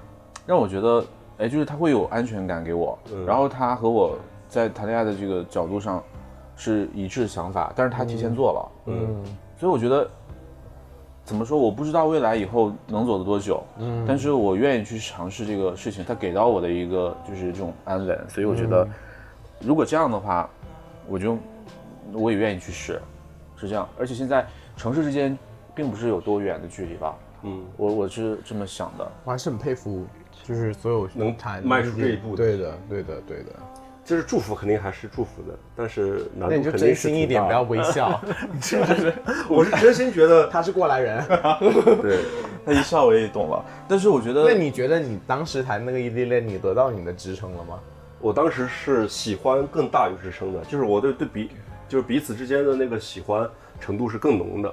[0.47, 1.05] 让我觉得，
[1.39, 2.97] 哎，就是他会有安全感给我，
[3.27, 4.17] 然后他和我
[4.49, 6.01] 在谈恋爱的这个角度上
[6.55, 9.25] 是一致想法，但是他提前做了，嗯。
[9.59, 10.09] 所以我觉得。
[11.27, 11.59] 怎么说？
[11.59, 18.89] 我不知道未来以后能走的多久，嗯，但是我愿意去尝试这个事情，它给到我的一个就是这种安稳，所以我觉得，
[19.61, 20.49] 如果这样的话，
[21.09, 21.37] 我就
[22.13, 23.03] 我也愿意去试，
[23.57, 23.89] 是这样。
[23.99, 24.47] 而且现在
[24.77, 25.37] 城市之间
[25.75, 29.11] 并不是有多远的距离吧，嗯，我我是这么想的。
[29.25, 30.07] 我还是很佩服，
[30.45, 33.53] 就是所有能谈迈出这一步的对的，对的，对的。
[34.07, 38.21] 就是祝福肯定还是祝福的，但是难那你就度肯定是真心一点，不要微笑。
[38.55, 39.13] 你是不是？
[39.51, 41.23] 我是真心觉得，他是过来人。
[42.01, 42.21] 对，
[42.65, 43.65] 他一笑我也懂了。
[43.89, 47.81] 但是我觉得，那你觉得你当时谈那个异地恋，你得到你的支撑了吗？
[48.21, 51.51] 我当时是喜欢更大于支撑的，就是我对对彼
[51.89, 53.49] 就是彼此之间的那个喜欢
[53.81, 54.73] 程度是更浓的。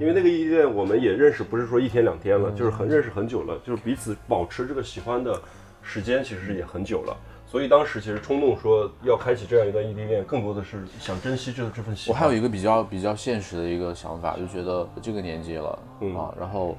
[0.00, 5.38] 因为那个异地恋，我们也认识，不是说一天两天了，就是很认识很久了，就是彼此保持这个喜欢的
[5.82, 7.16] 时间，其实也很久了。
[7.46, 12.10] 所以当时其实冲动说要开启这样一段异地恋，更多的是想珍惜这这份喜。
[12.10, 16.76] 我还有一个比较比较现实的一个想法，就觉得这个年纪了、嗯啊，然后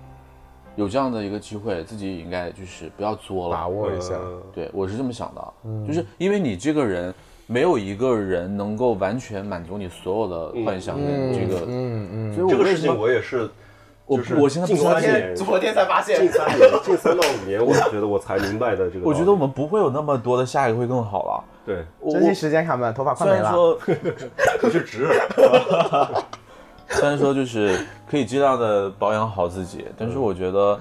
[0.76, 4.16] 有这样的一个机会，自己也应该就是不要作了，把握一下。
[4.16, 5.54] 呃对我是这么想的，
[5.88, 7.14] 就是因为你这个人
[7.46, 12.36] 没有一个人能够完全满足你所有的幻想跟这个，嗯嗯。
[12.36, 13.50] 所以这个事情我也是，
[14.08, 19.06] 我就是我现在不相信近三年，昨天才发现近三年，近三到五年，我觉得我才明白的这个。
[19.06, 21.44] 我觉得我们不会有那么多的下一个会更好了。
[21.66, 23.38] 对，珍惜时间，卡门，头发快没了。
[23.38, 23.80] 虽然说
[24.62, 25.10] 不是直，
[26.88, 27.78] 虽然说就是
[28.10, 30.80] 可以尽量的保养好自己，但是我觉得，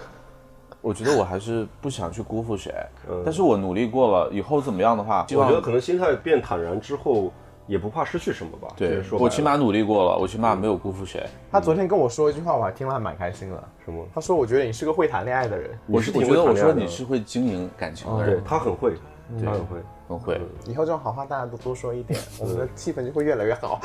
[0.81, 2.72] 我觉得我还是不想去辜负谁。
[3.11, 7.33] 嗯但是我努力过了，以后怎么样的话，我觉得可能心态变坦然之后，
[7.67, 8.69] 也不怕失去什么吧。
[8.77, 11.25] 对说我起码努力过了，我起码没有辜负谁。
[11.51, 13.64] 他昨天跟我说一句话，我还听了还蛮开心的。
[13.85, 14.07] 什么？
[14.14, 18.95] 他说：“我觉得你是个会谈恋爱的人，我是挺我觉得我说你是会经营感情的对人，他很会，
[19.45, 19.79] 他很会。
[20.09, 20.41] 很会。
[20.69, 23.81] 以后这种好话大家都多说一点，我们的气氛就会越来越好。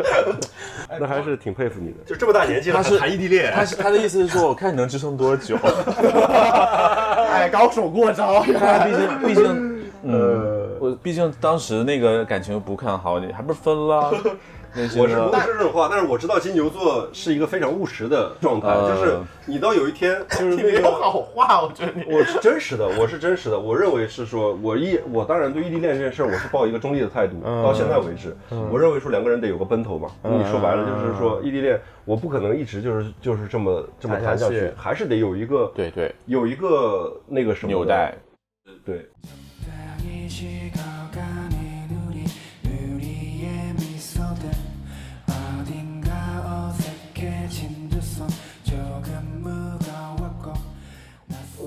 [0.98, 5.54] 那还是挺佩服你的，就这么大年纪了，他是还谈异地恋，他是他的意思是说，我看你能支撑多久。
[7.28, 8.42] 哎，高手过招。
[8.58, 10.53] 他毕竟毕竟，嗯，
[10.84, 14.12] 我毕竟当时那个感情不看好，你还不是分了？
[14.76, 19.16] 那些我是不是这种话，但是我知道金牛座是一个非常务实的状态，呃就是
[19.46, 20.90] 你到有一天， 就是那没有个。
[20.90, 22.12] 好话，我觉得你。
[22.12, 23.56] 我是真实的，我是真实的。
[23.58, 27.40] 我认为是说，我异我当然对异地恋这件事儿，我是抱一个中立的态度。
[27.44, 28.36] 到现在为止，
[28.68, 30.10] 我认为说两个人得有个奔头嘛。
[30.24, 38.12] 你说白了就是说，异地恋我不可能一直就是就是这么这么谈下去谈下去，还是得有一个对对有一个那个什么纽带。
[38.86, 39.02] 네.
[44.34, 44.50] 때
[45.26, 46.70] 어딘가
[47.14, 48.28] 어색해진 두손.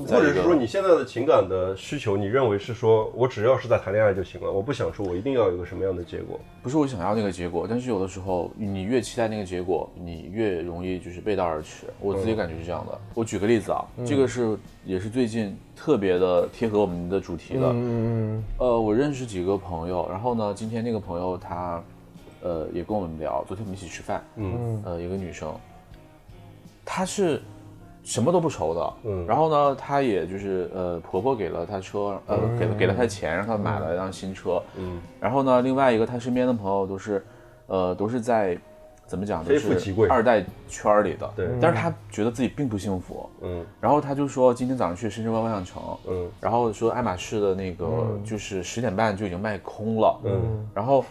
[0.08, 6.39] 或者是说你现在的情感的需求，你认为是说我只要是在谈恋爱就行了，我不想说我一定要有一个什么样的结果。
[6.64, 11.86] 不是我想要那个结果，但是有的时候你越期待那个结果，你越容易就是背道而驰。
[11.99, 12.97] 我自己感觉是这样的。
[13.14, 17.70] 我举个例子啊，这个是也是最近特别的贴合我们的主题的。
[17.74, 21.84] 嗯呃，我认识几个朋友，然后呢，今天那个朋友他，
[22.41, 25.53] 呃，也跟我们聊，昨天我们一起吃饭，嗯呃，一个女生，
[26.86, 27.41] 她是
[28.08, 29.26] 什么都不愁的，嗯。
[29.28, 37.22] 然后呢，她也就是呃，婆婆给了她车，呃，给了给了她钱，让她买了一辆新车，嗯，然后呢，另外一个她身边的朋友都是，
[37.68, 38.58] 呃，都是在
[39.05, 40.08] 怎么讲，都非富即贵。
[40.08, 41.49] 是二代圈儿里的，对。
[41.62, 43.66] 但是她觉得自己并不幸福，嗯。
[43.82, 46.30] 然后她就说今天早上去深圳湾万象城，嗯。
[46.39, 50.66] 然后说爱马仕的那个就是十点半就已经卖空了，嗯。
[50.74, 51.03] 然后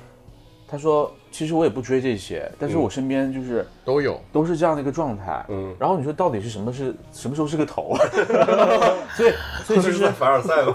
[0.69, 4.21] 他说其实我也不追这些，但是我身边就是都有。
[4.33, 7.95] 都是这样的一个状态，嗯，然后你说到底是什么是什么时候是个头？
[9.14, 9.33] 所以
[9.64, 10.73] 所以就是凡尔赛嘛。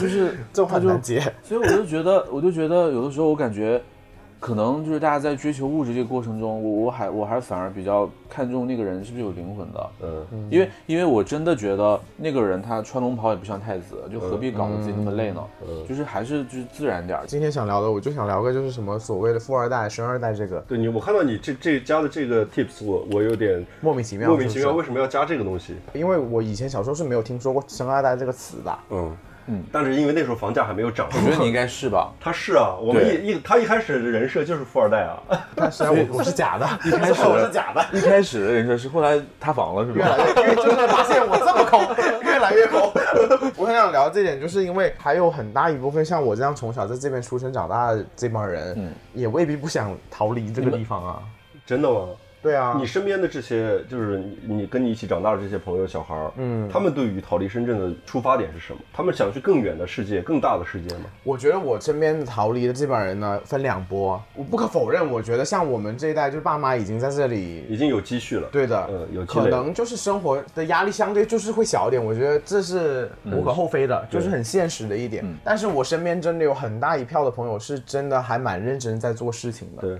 [0.00, 1.20] 就是这话就很难接。
[1.42, 3.80] 所以我就觉得我就觉得有的时候我感觉。
[4.44, 15.42] 可能就是大家在追求物质这个过程中，我我还我还反而比较看重那个人是不是有灵魂的，嗯，因为因为我真的觉得那个人他穿龙袍也不像太子，就何必搞得自己那么累呢？
[15.66, 17.24] 嗯就是还是就是自然点儿。
[17.26, 25.76] 今天想聊的，我就想聊个就是什么所谓的富二代、生二代这个对你，我看到你这这加的这个 tips，我我有点莫名其妙，莫名其妙，为什么要加这个东西？
[25.94, 28.78] 因为我以前小时候是没有听说过“生二代”这个词的。
[28.90, 29.16] 嗯
[29.46, 32.12] 嗯，但是因为那时候房价还没有涨，我觉得你应该是吧？
[32.20, 35.20] 他是啊，我们对一一他一开始的人设就是富二代啊，
[35.54, 40.24] 但实际上我 我是假的，一开始我是假的，一开始的人设是后来塌房了是越来吧？
[40.36, 41.80] 越，因为真的发现我这么抠，
[42.24, 42.92] 越来越抠。
[43.56, 51.22] 我很想聊这点，就是因为还有很大一部分像我这样从小在这边出生长大的这帮人，嗯也未必不想逃离这个地方啊。
[51.66, 52.08] 真的吗？
[52.44, 58.78] 对啊，你身边的这些，就是你你跟你一起长大的这些朋友、小孩儿，嗯他们对于逃离深圳的出发点是什么？
[58.92, 61.04] 他们想去更远的世界、更大的世界吗？
[61.22, 64.22] 我觉得我身边逃离的这帮人呢，分两波。
[64.34, 75.24] 我不可否认，我觉得像我们这一代，就是爸妈已经在这里已经有积蓄了，对的，嗯有可能就是生活的压力相对就是会小一点，我觉得这是无可厚非的，就是很现实的一点。
[75.42, 79.80] 但是我身边真的有很大一票的朋友是真的还蛮认真在做事情的。
[79.80, 79.98] 对，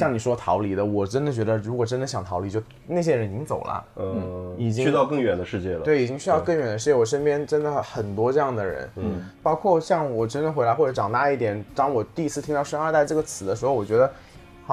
[0.00, 3.84] 像你说逃离的，我真的觉得如果真的想逃离，就那些人已经走了。
[3.96, 6.94] 嗯，已经去到更远的世界了。，对，已经去到更远的世界。
[6.94, 14.10] 我身边真的很多这样的人，嗯，包括像我真的回来或者长大一点，当我第一次听到“生二代”这个词的时候，我觉得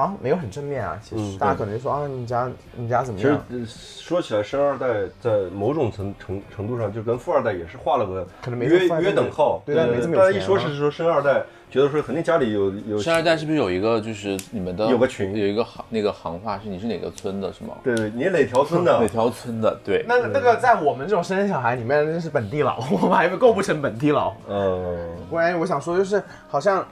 [0.00, 0.98] 好像没有很正面啊。
[1.02, 4.86] 其实、大家可能就说啊，你家你家怎么样其实说起来，生二代
[5.20, 9.62] 在某种程程程度上就跟富二代也是画了个可能没约约等号。
[9.66, 17.74] 对但没这么有大家一说是说生二代，觉得说肯定家里有有生二代是不是有一个就是你们的有个群有一个行那个行话是你是哪个村的是吗？
[17.84, 19.06] 对对，你哪条村的哪？
[19.06, 19.78] 条村的？
[19.84, 24.34] 对，那那个在我们这种生小孩里面，那是本地佬， 我们还构不成本地佬。
[24.48, 26.86] 嗯，关于我想说，就是好像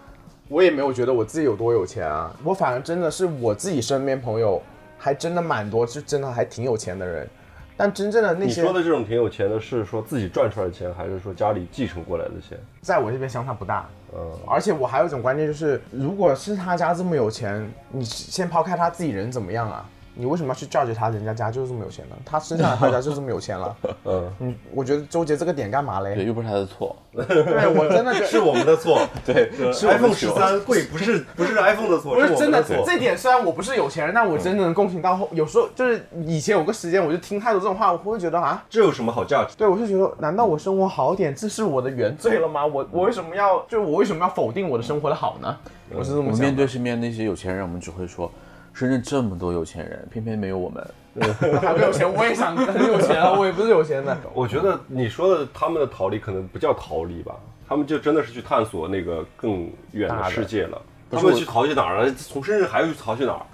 [0.49, 4.61] 我也没有觉得我自己有多有钱啊，我反而真的是我自己身边朋友
[4.97, 7.29] 还真的蛮多，是真的还挺有钱的人。
[7.77, 12.59] 但真正的那些你，说的这种挺有钱的，是说自己赚出来的钱，还是说家里继承过来的钱？
[12.81, 13.89] 在我这边相差不大。
[14.13, 19.89] 嗯，而且我还有一种观念，就是如果是他家这么有钱，你先抛开他自己人怎么样啊？
[20.21, 21.09] 你为什么要去 judge 他？
[21.11, 23.77] 人家家就是这么有钱的，他生下来他家就这么有钱了。
[24.05, 26.29] 嗯，嗯，我觉得纠结这个点干嘛嘞对，嘞？
[26.29, 26.97] 又不是他的错。
[27.12, 29.01] 对我真的觉得 是我们的错。
[29.25, 32.61] 对，是 iPhone 十三贵不是不是 iPhone 的错，不是真的。
[32.85, 35.29] 这点虽然我不是有钱人，但我真的能共情到后。
[35.33, 39.57] 有时候就是以前有个时间，我就听太多这种话，我会觉得啊，这有什么好价值？
[39.57, 42.66] 对我就觉得，难道我生活好点，这是我的原罪了吗？
[42.66, 45.57] 我我为什么要，就是我为什么要否定我的生活的好呢？
[45.95, 46.57] 我是这我们面么想的。
[46.57, 48.31] 对身边那些有钱人，我们只会说，
[48.79, 50.87] 深圳这么多有钱人，偏偏没有我们。
[51.61, 54.16] 还没有钱，我也想很有钱啊，我也不是有钱的。
[54.33, 57.35] 我觉得你说的他们的逃离可能不叫逃离吧，
[57.66, 60.81] 他们就真的是去探索那个更远的世界了。
[61.11, 62.12] 他们去逃去哪儿了？
[62.12, 63.45] 从深圳还要去逃去哪儿？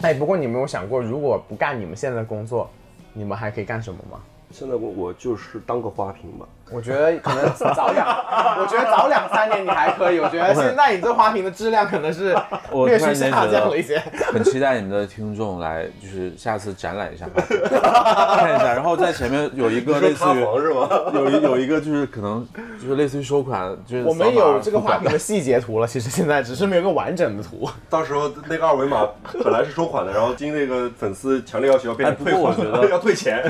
[0.00, 2.70] 哎，不过你没有想过，如果不干你们现在的工作，
[3.12, 4.18] 你们还可以干什么吗？
[4.50, 6.48] 现在我我就是当个花瓶吧。
[6.70, 8.06] 我觉得可能早两，
[8.58, 10.20] 我觉得早两三年你还可以。
[10.20, 12.36] 我觉得现在你这花瓶的质量可能是
[12.70, 13.98] 我略去下突然间觉得降了一些。
[14.32, 17.42] 很期待你们的听众来，就是下次展览一下吧，
[18.36, 20.88] 看一下，然后在前面有一个类似于是吗？
[21.12, 22.46] 有一有一个就是可能
[22.80, 27.68] 就是类似于收款，就是我们有这个花瓶的细节图了，其实现在只是没有个完整的图。
[27.90, 29.06] 到时候那个二维码
[29.44, 33.42] 本来是收款的，然后经那个粉丝强烈要求要变成退款，过我觉得要退钱。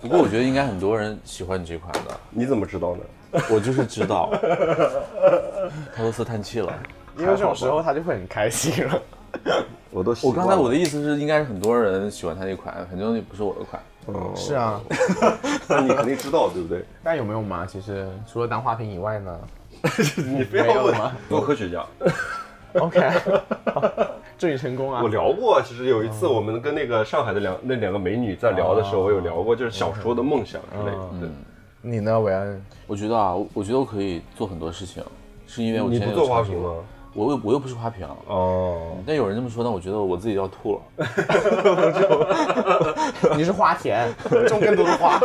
[0.00, 3.40] 不过我觉得应该很多人喜欢你这款的，你怎么知道呢？
[3.50, 4.30] 我就是知道。
[5.96, 6.72] 陶乐斯叹气了。
[7.18, 9.02] 因为这种时候他就会很开心了。
[9.90, 13.82] 我都习我刚才我的意思是，应该是很多人喜欢他那款，反正也不是我的款。
[14.06, 14.80] 哦 是啊，
[15.68, 16.84] 那你肯定知道对不对？
[17.04, 17.66] 但有没有嘛？
[17.66, 19.38] 其实除了当花瓶以外呢
[20.16, 21.84] 你非要问吗做科学家。
[22.74, 23.00] ？OK，
[24.38, 25.08] 祝你成功啊我！
[25.08, 31.08] 聊过，其实有一次我们跟那个上海的两那两个美女在聊的时候，我有聊过，就是小时候的梦想之类的。
[31.20, 31.28] 对，
[31.84, 32.64] 你呢，韦安？
[32.86, 35.02] 我觉得啊，我我觉得我可以做很多事情，
[35.48, 36.74] 是因为我之前你不做花瓶吗？
[37.14, 40.80] 我又我又不是花瓶，哦，但有人这么说，那我觉得我自己要吐了。
[43.36, 44.08] 你是花田，
[44.46, 45.18] 种更多的花，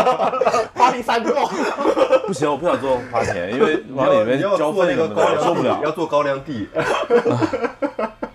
[0.76, 1.34] 花瓶三个。
[2.28, 5.80] 不行，我不想做花田，因为往里面浇粪什么的，我受不了。
[5.82, 6.68] 要做高粱地。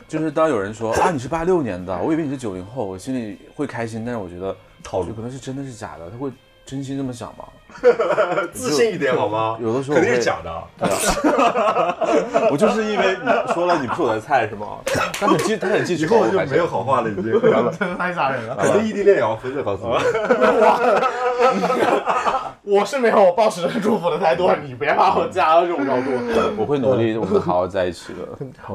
[0.07, 4.53] 就是当有人说啊你是八六年的，我以为你是九零后，我心里会开心，但是我觉得
[4.83, 6.29] 套路就可能是真的是假的，他会
[6.65, 7.45] 真心这么想吗？
[8.51, 9.57] 自信一点好吗？
[9.61, 10.51] 有的时候肯定是假的。
[12.51, 14.79] 我就是因为你说了你不是我的菜是吗？
[15.13, 17.23] 他很记，他很记以仇，后就没有好话了，已经。
[17.79, 18.57] 真的太吓人了。
[18.57, 19.93] 可能异地恋也要分手，告诉你。
[22.63, 26.11] 我是没有抱持祝福的态度，你别把我加到这种高度。
[26.57, 28.19] 我会努力，我们好好在一起的。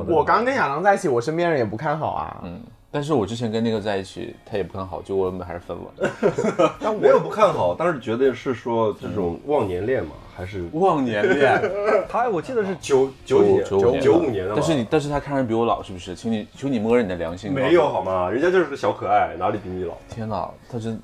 [0.08, 2.38] 我刚跟亚当在一起，我身边人也不看好啊。
[2.44, 2.60] 嗯，
[2.96, 6.72] 但是我之前跟那个在一起，他也不看好，结果我们还是分了。
[6.80, 11.60] 但我也不看好，但是觉得是说这种忘年恋嘛，还是忘年恋，
[12.08, 14.54] 他我记得是九九几年，九五九五年的。
[14.56, 16.14] 但是你，但是他看着比我老，是不是？
[16.14, 17.52] 请你，求你摸着你的良心。
[17.52, 18.30] 没有好吗？
[18.30, 19.92] 人家就是个小可爱，哪里比你老？
[20.08, 20.98] 天哪，他真，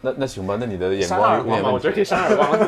[0.00, 1.36] 那那行吧，那你的眼光？
[1.36, 1.70] 有点问题。
[1.74, 2.58] 我觉得可以扇耳光。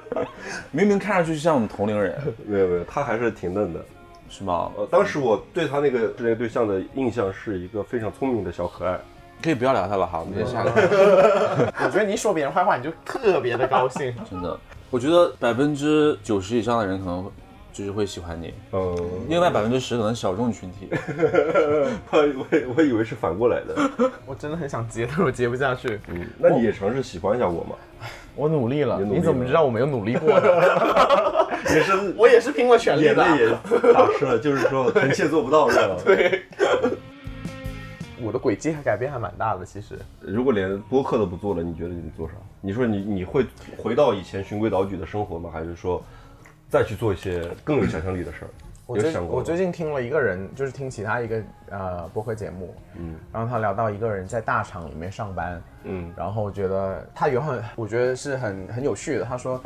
[0.72, 3.84] 明明看上去像我们同龄人，没有没有，他还是挺嫩的。
[4.32, 4.72] 是吗？
[4.78, 8.98] 呃，当时我对他那个那个对象的印象是一个非常聪明的小可爱。
[9.42, 10.70] 可以不要聊他了哈，我们先下个。
[11.84, 14.14] 我觉得你一说别人坏话，你就特别的高兴。
[14.30, 14.58] 真的，
[14.88, 17.30] 我觉得百分之九十以上的人可能
[17.74, 18.96] 就是会喜欢你，嗯，
[19.28, 20.88] 另外百分之十可能小众群体。
[22.10, 23.90] 我我我以为是反过来的。
[24.24, 26.00] 我真的很想接，但是我接不下去。
[26.08, 27.76] 嗯，那你也尝试喜欢一下我嘛？
[28.34, 30.48] 我努力了，你努力了你怎么知道我没有努力过呢？
[31.70, 33.14] 也是 我也是拼了全力的。
[33.14, 35.96] 眼泪也打湿了，就是说臣妾做不到，是吧？
[36.04, 36.42] 对，
[38.22, 39.98] 我的轨迹还改变还蛮大的，其实。
[40.20, 42.34] 如果连播客都不做了，你觉得你做啥？
[42.60, 43.46] 你说你你会
[43.76, 45.50] 回到以前循规蹈矩的生活吗？
[45.52, 46.02] 还是说
[46.68, 48.48] 再去做一些更有想象力的事儿？
[48.84, 59.24] 我最有想过我最近听了一个人，就是听其他一个呃播客节目，嗯，然后他聊到一个人在大厂里面上班，嗯然后觉得他有很，我觉得是很很有趣的。
[59.24, 59.62] 他说，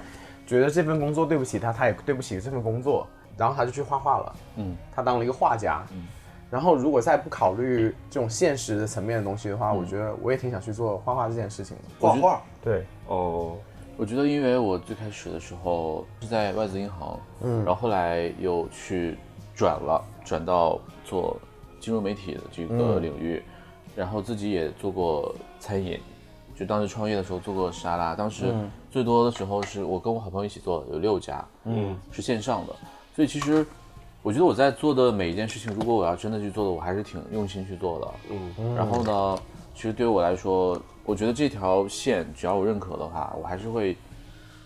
[0.46, 6.06] 觉得这份工作对不起他，他也对不起这份工作，然后他就去画画了，嗯，他当了一个画家，嗯，
[6.50, 11.82] 然后如果再不考虑这种现实的层面的东西的话，我觉得我也挺想去做画画这件事情的。
[11.98, 12.42] 画画？
[12.62, 13.56] 对，哦，
[13.96, 19.18] 我觉得，因为我最开始的时候是在外资银行，嗯，然后后来又去
[19.54, 21.36] 转了，转到做
[21.80, 23.42] 金融媒体的这个领域，
[23.96, 25.98] 然后自己也做过餐饮，
[26.58, 28.46] 就当时创业的时候做过沙拉，当时
[28.90, 32.74] 最多的时候是我跟我好朋友一起做的，有六家，嗯，是线上的，
[33.14, 33.64] 所以其实
[34.22, 39.38] 我觉得我在做的每一件事情，如果我要真的去做的，我还是挺用心去做的，嗯，然后呢，
[39.74, 43.94] 其实对于我来说，我觉得这条线只要我认可的话，我还是会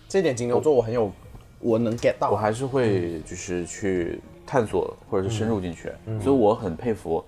[0.07, 1.11] 这点金牛座我很有，
[1.59, 2.31] 我能 get 到。
[2.31, 7.23] 我还是会就是去探索或者是深入进去，所以我很佩服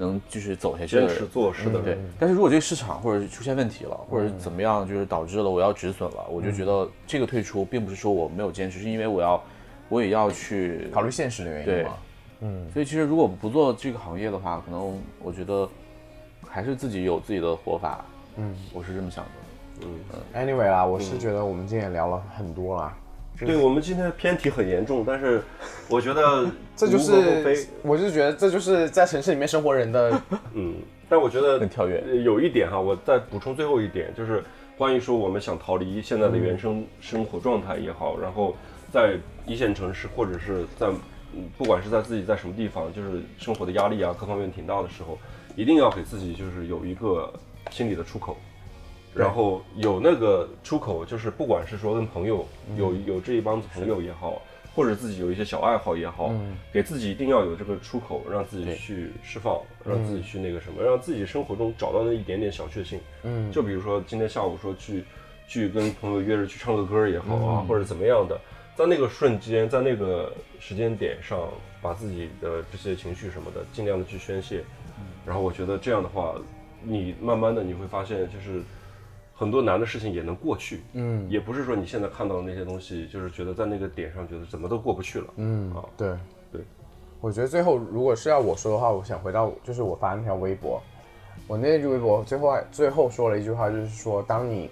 [0.00, 9.42] 能继续走下去的人坚持做事的对，，但是如果这个市场或者是出现问题了，或者是怎么样，就是导致了我要止损了，我就觉得这个退出并不是说我没有坚持，是因为我要
[9.88, 11.86] 我也要去考虑现实的原因对
[12.40, 12.66] 嗯。
[12.72, 15.68] 所以其实如果不做这个行业的话，可能我觉得
[16.48, 18.04] 还是自己有自己的活法，
[18.36, 19.30] 嗯，我是这么想的。
[19.82, 19.90] 嗯。
[20.34, 22.96] Anyway 啦，我是觉得我们今天也聊了很多啦，
[23.38, 25.42] 对我们今天偏题很严重，但是
[25.88, 30.20] 我觉得 这就是，我就觉得这就是在城市里面生活人的，
[30.52, 30.74] 嗯，
[31.08, 34.44] 但我觉得很跳跃呃有一点哈，我再补充最后一点，就是
[34.76, 38.54] 关于说我们想逃离现在的原生生活状态也好，然后
[38.92, 39.14] 在
[39.46, 40.88] 一线城市或者是在
[41.32, 45.18] 嗯不管是在自己在什么地方，就是生活的压力啊各方面挺大的时候，
[45.56, 47.32] 一定要给自己就是有一个
[47.70, 48.36] 心理的出口。
[49.14, 52.46] 然后有那个出口，就是不管是说跟朋友
[52.76, 54.40] 有有这一帮子朋友也好，
[54.74, 56.32] 或者自己有一些小爱好也好，
[56.72, 63.00] 给自己一定要有这个出口，让自己去释放，让自己去那个什么，让自己生活中找到那一点点小确幸。
[63.24, 65.04] 嗯，就比如说今天下午说去
[65.48, 68.40] 去跟朋友约着去唱个歌也好啊，或者怎么样的，
[68.76, 71.48] 在那个瞬间，在那个时间点上，
[71.82, 74.62] 把自己的这些情绪什么的尽量的去宣泄。
[75.26, 76.34] 然后我觉得这样的话，
[76.82, 78.62] 你慢慢的你会发现，就是
[79.40, 80.82] 很多难的事情也能过去。
[80.92, 85.32] 嗯，也不是说你现在看到的那些东西，就是觉得在那个点上觉得怎么都过不去了。
[85.36, 86.14] 嗯啊，对
[86.52, 86.60] 对。
[87.22, 90.78] 我觉得最后如果是要我说的话，我想回到就是我发那条微博，
[91.46, 94.68] 我那句微博最后还最后说了一句话，就是说当你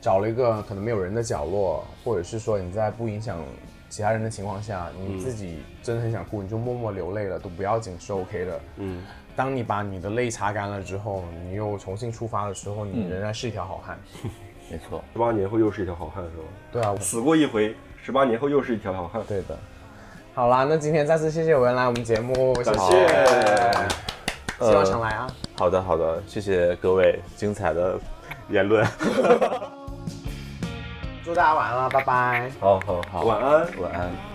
[0.00, 3.42] 找了一个可能没有人的角落，或者是说你在不影响
[3.88, 8.60] 其他人的情况下，你自己真的很想哭，你就默默流泪了都不要紧，是 OK 的。
[8.76, 9.02] 嗯，
[9.36, 13.98] 当你把你的泪擦干了之后，你又重新出发的时候，你仍然是一条好汉。
[14.70, 16.44] 没错，十八年后又是一条好汉，是吧？
[16.72, 19.22] 对啊，死过一回，十八年后又是一条好汉。
[19.28, 19.58] 对的。
[20.34, 23.08] 好啦，那今天再次谢谢文来我们节目，谢感谢，
[24.58, 25.26] 谢希望常来啊。
[25.58, 27.98] 好的好的，谢谢各位精彩的
[28.48, 28.86] 言论，
[31.22, 32.50] 祝大家晚安了，拜拜。
[32.58, 33.80] 好好好晚安。
[33.80, 34.33] 晚安。